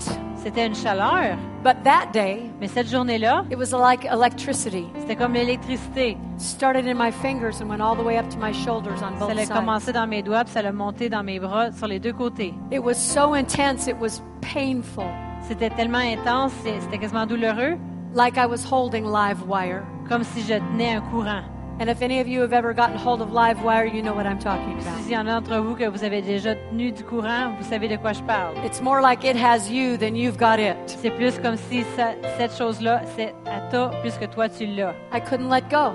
[0.45, 1.37] C'était une chaleur.
[1.65, 4.87] But that day, Mais cette journée-là, it was like electricity.
[5.01, 6.11] c'était comme l'électricité.
[6.37, 9.19] It started in my fingers and went all the way up to my shoulders on
[9.19, 9.49] Ça both a sides.
[9.55, 12.53] commencé dans mes doigts, puis ça a monté dans mes bras sur les deux côtés.
[12.71, 15.05] It was so intense, it was painful,
[15.49, 17.79] C'était tellement intense, c'était quasiment douloureux,
[18.15, 19.83] like I was holding live wire.
[20.09, 21.41] comme si je tenais un courant.
[21.81, 24.27] And if any of you have ever gotten hold of live wire, you know what
[24.27, 25.01] I'm talking about.
[25.03, 27.89] S'il y en a d'entre vous que vous avez déjà tenu du courant, vous savez
[27.89, 28.55] de quoi je parle.
[28.65, 30.77] It's more like it has you than you've got it.
[30.87, 34.95] C'est plus comme si ça- cette chose-là, c'est à toi plus que toi tu l'as.
[35.13, 35.93] I couldn't let go.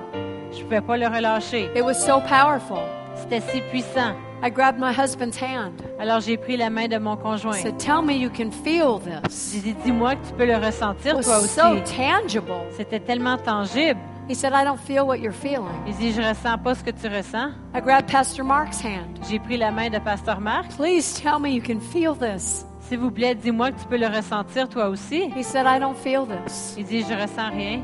[0.52, 1.70] Je pouvais pas le relâcher.
[1.76, 2.80] It was so powerful.
[3.16, 4.16] C'était si puissant.
[4.44, 5.74] I grabbed my husband's hand.
[6.00, 7.54] Alors j'ai pris la main de mon conjoint.
[7.54, 9.52] said, Tell me you can feel this.
[9.54, 11.50] J'ai dit, dis-moi que tu peux le It ressentir was toi aussi.
[11.60, 11.62] so
[11.96, 12.54] tangible.
[12.78, 14.00] C'était tellement tangible.
[14.30, 15.74] He said, I don't feel what you're feeling.
[15.88, 17.52] Il dit, je ressens pas ce que tu ressens.
[17.74, 19.20] I grabbed Pastor Mark's hand.
[19.28, 20.70] J'ai pris la main de Pasteur Marc.
[20.78, 22.64] Please tell me you can feel this.
[22.82, 25.32] S'il vous plaît, dis-moi que tu peux le ressentir toi aussi.
[25.36, 26.76] He said, I don't feel this.
[26.78, 27.82] Il dit, je ressens rien.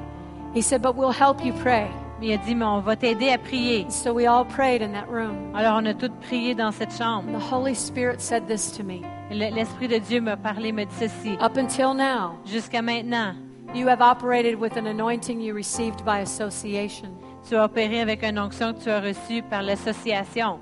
[0.56, 1.88] He said, But we'll help you pray.
[2.22, 3.86] Il a dit, mais on va t'aider à prier.
[3.90, 5.54] So we all prayed in that room.
[5.56, 7.26] Alors on a toutes prié dans cette chambre.
[7.38, 10.96] The Holy Spirit said this to me Le- L'Esprit de Dieu m'a parlé, me dit
[10.98, 11.38] ceci.
[11.42, 13.34] Up until now, Jusqu'à maintenant,
[13.74, 18.40] you have operated with an anointing you received by association, tu as opéré avec une
[18.40, 20.60] onction que tu as reçue par l'association.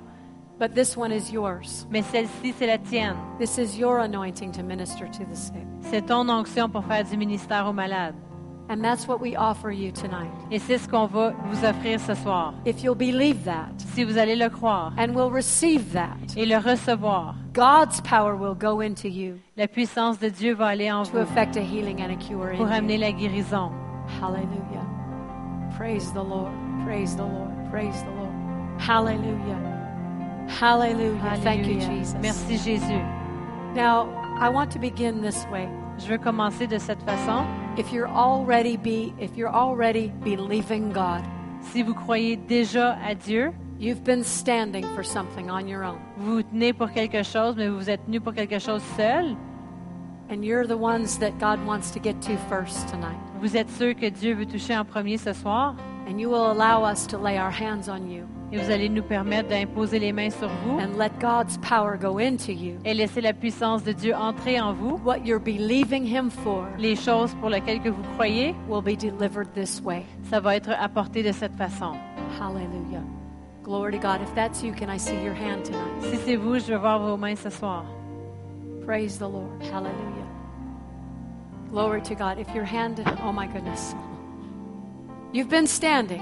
[0.60, 1.86] but this one is yours.
[1.90, 3.18] Mais celle-ci, c'est la tienne.
[3.38, 5.66] This is your anointing to minister to the sick.
[5.82, 8.16] C'est ton onction pour faire du ministère aux malades.
[8.70, 10.32] And that's what we offer you tonight.
[10.50, 12.54] Et c'est ce qu'on va vous offrir ce soir.
[12.66, 16.58] If you'll believe that Si vous allez le croire and will receive that, et le
[16.58, 21.12] recevoir, God's power will go into you la puissance de Dieu va aller en to
[21.12, 23.02] vous effect a healing and a cure pour amener you.
[23.02, 23.72] la guérison.
[24.22, 24.88] Hallelujah.
[25.78, 26.52] Praise the Lord.
[26.86, 27.52] Praise the Lord.
[27.70, 28.34] Praise the Lord.
[28.80, 29.60] Hallelujah.
[30.48, 31.40] Hallelujah.
[31.44, 32.16] Thank you, Jesus.
[32.22, 33.02] Merci Jésus.
[33.76, 34.08] Now,
[34.40, 35.70] I want to begin this way.
[36.04, 37.44] Je veux commencer de cette façon.
[37.78, 41.22] If you're already be if you're already believing God,
[41.62, 45.96] Si vous croyez déjà à Dieu, you've been standing for something on your own.
[46.18, 49.36] vous vous tenez pour quelque chose, mais vous vous êtes tenu pour quelque chose seul,
[50.30, 53.18] And you're the ones that God wants to get to first tonight.
[53.42, 55.76] vous êtes sûr que Dieu veut toucher en premier ce soir,
[56.08, 59.02] And you will allow us to lay our hands on you et vous allez nous
[59.02, 62.76] permettre d'imposer les mains sur vous and let God's power go into you.
[62.86, 65.00] et laisser la puissance de Dieu entrer en vous.
[65.04, 69.52] What you're believing Him for Les choses pour lesquelles que vous croyez, will be delivered
[69.56, 70.04] this way.
[70.30, 71.94] ça va être apporté de cette façon.
[72.40, 73.02] Hallelujah.
[73.64, 74.22] Glory to God.
[74.22, 76.12] If that's you, can I see your hand tonight?
[76.12, 77.86] Si c'est vous, je veux voir vos mains ce soir.
[78.86, 79.64] Praise the Lord.
[79.72, 80.28] Hallelujah.
[81.72, 82.38] Glory to God.
[82.38, 83.96] If your hand, oh my goodness.
[85.34, 86.22] You've been standing.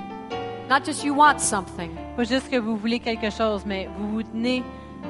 [0.69, 1.91] Not just you want something.
[2.15, 4.63] Pas juste que vous voulez quelque chose, mais vous vous tenez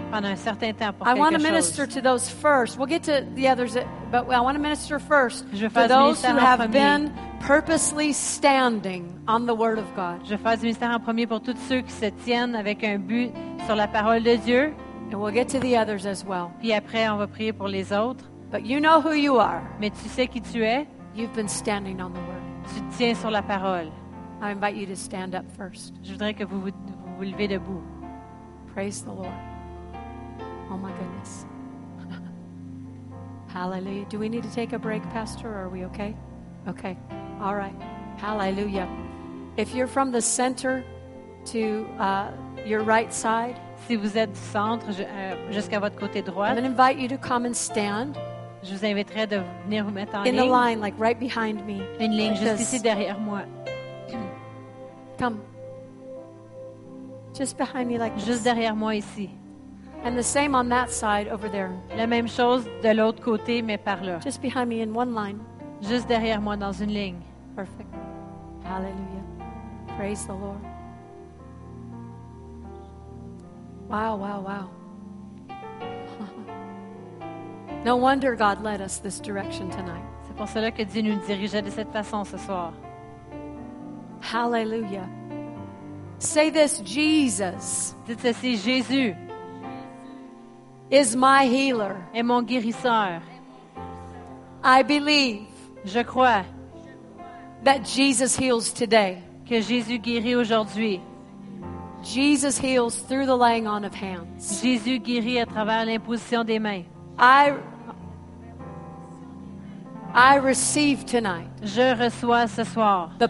[0.09, 2.77] pendant un certain temps pour I want to quelque minister to those first.
[2.77, 3.75] We'll get to the others,
[4.11, 6.59] but I want to minister first Je vais to faire du those who en have
[6.59, 6.71] premier.
[6.71, 7.11] been
[7.45, 10.21] purposely standing on the Word of God.
[10.25, 12.97] Je vais faire du ministère en premier pour tous ceux qui se tiennent avec un
[12.97, 13.31] but
[13.67, 14.73] sur la parole de Dieu.
[15.13, 16.47] And we'll get to the others as well.
[16.59, 18.25] Puis après, on va prier pour les autres.
[18.51, 19.61] But you know who you are.
[19.79, 20.87] Mais tu sais qui tu es.
[21.15, 22.40] You've been standing on the Word.
[22.67, 23.91] Tu te tiens sur la parole.
[24.41, 25.93] I invite you to stand up first.
[26.03, 27.83] Je voudrais que vous vous, vous, vous levez debout.
[28.73, 29.33] Praise the Lord.
[30.71, 31.45] Oh my goodness.
[33.53, 34.05] Hallelujah.
[34.09, 36.15] Do we need to take a break, Pastor, or are we okay?
[36.67, 36.97] Okay.
[37.41, 37.75] All right.
[38.17, 38.87] Hallelujah.
[39.57, 40.83] If you're from the center
[41.45, 42.31] to uh,
[42.65, 46.63] your right side, Si vous êtes du centre euh, jusqu'à votre côté droit, I'm going
[46.63, 48.15] to invite you to come and stand
[48.63, 50.51] je vous inviterai de venir vous mettre en in the ligne.
[50.51, 51.81] line, like right behind me.
[51.99, 52.73] Une ligne like juste this.
[52.73, 53.41] ici derrière moi.
[55.17, 55.39] Come.
[57.37, 58.43] Just behind me, like Juste this.
[58.43, 59.29] derrière moi ici.
[60.03, 61.69] And the same on that side over there.
[61.95, 64.19] La même chose de l'autre côté, mais par là.
[64.23, 65.37] Just behind me in one line.
[65.81, 67.19] Juste derrière moi dans une ligne.
[67.55, 67.89] Perfect.
[68.65, 69.23] Hallelujah.
[69.97, 70.59] Praise the Lord.
[73.89, 74.69] Wow, wow, wow.
[77.85, 80.03] No wonder God led us this direction tonight.
[80.27, 82.73] C'est pour cela que Dieu nous dirigeait de cette façon ce soir.
[84.21, 85.07] Hallelujah.
[86.19, 89.15] Say this Jesus Dites ceci, Jésus
[90.91, 91.95] is my healer.
[92.13, 93.21] est mon guérisseur.
[94.63, 95.47] I believe
[95.83, 96.45] Je crois
[97.63, 99.17] that Jesus heals today.
[99.47, 101.01] que Jésus guérit aujourd'hui.
[102.03, 104.61] Jesus heals through the laying on of hands.
[104.61, 106.83] Jésus guérit à travers l'imposition des mains.
[107.17, 107.53] I
[110.13, 113.29] I receive tonight Je reçois ce soir the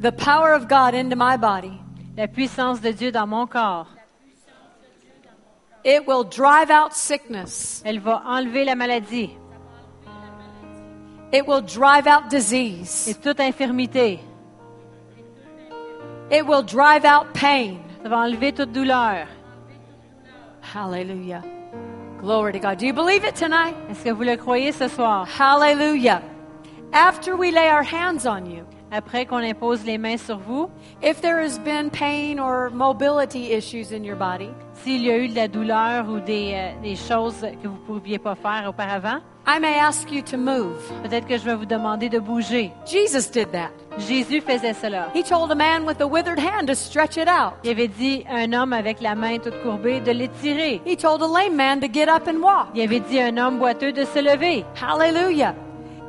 [0.00, 1.78] the power of God into my body.
[2.16, 3.86] la puissance de Dieu dans mon corps.
[5.84, 7.82] It will drive out sickness.
[7.84, 9.36] Elle va enlever la maladie.
[11.32, 13.08] It will drive out disease.
[13.08, 14.20] et toute infirmité.
[16.30, 17.78] It will drive out pain.
[18.02, 19.26] Ça va enlever toute douleur.
[20.74, 21.42] Hallelujah.
[22.22, 22.78] Glory to God.
[22.78, 23.74] Do you believe it tonight?
[23.90, 25.26] Est-ce que vous le croyez ce soir?
[25.26, 26.22] Hallelujah.
[26.92, 28.64] After we lay our hands on you,
[28.94, 30.68] Après qu'on impose les mains sur vous,
[31.02, 34.50] if there has been pain or mobility issues in your body,
[34.84, 37.86] s'il y a eu de la douleur ou des, euh, des choses que vous ne
[37.86, 40.76] pouviez pas faire auparavant, I may ask you to move.
[41.02, 42.70] peut-être que je vais vous demander de bouger.
[42.84, 43.70] Jesus did that.
[43.98, 45.08] Jésus faisait cela.
[45.14, 47.54] He told a man with a withered hand to stretch it out.
[47.64, 50.82] Il avait dit à un homme avec la main toute courbée de l'étirer.
[50.84, 52.68] He told a lame man to get up and walk.
[52.74, 54.64] Il avait dit à un homme boiteux de se lever.
[54.80, 55.54] Hallelujah.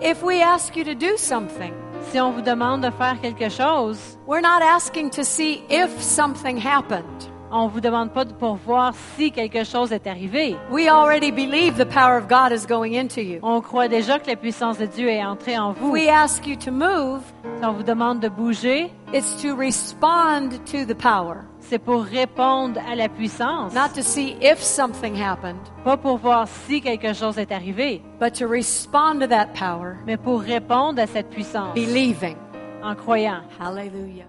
[0.01, 1.73] If we ask you to do something,
[2.11, 6.57] Si on vous demande de faire quelque chose, we're not asking to see if something
[6.57, 7.32] happened.
[7.55, 10.55] On vous demande pas de- pour voir si quelque chose est arrivé.
[10.71, 13.39] We already believe the power of God is going into you.
[13.43, 15.91] On croit déjà que la puissance de Dieu est entrée en vous.
[15.91, 17.21] we ask you to move,
[17.59, 22.79] Si on vous demande de bouger, it's to respond to the power, c'est pour répondre
[22.91, 27.37] à la puissance, not to see if something happened, pas pour voir si quelque chose
[27.37, 32.35] est arrivé, but to respond to that power, mais pour répondre à cette puissance believing.
[32.83, 33.41] en croyant.
[33.61, 34.25] Hallelujah.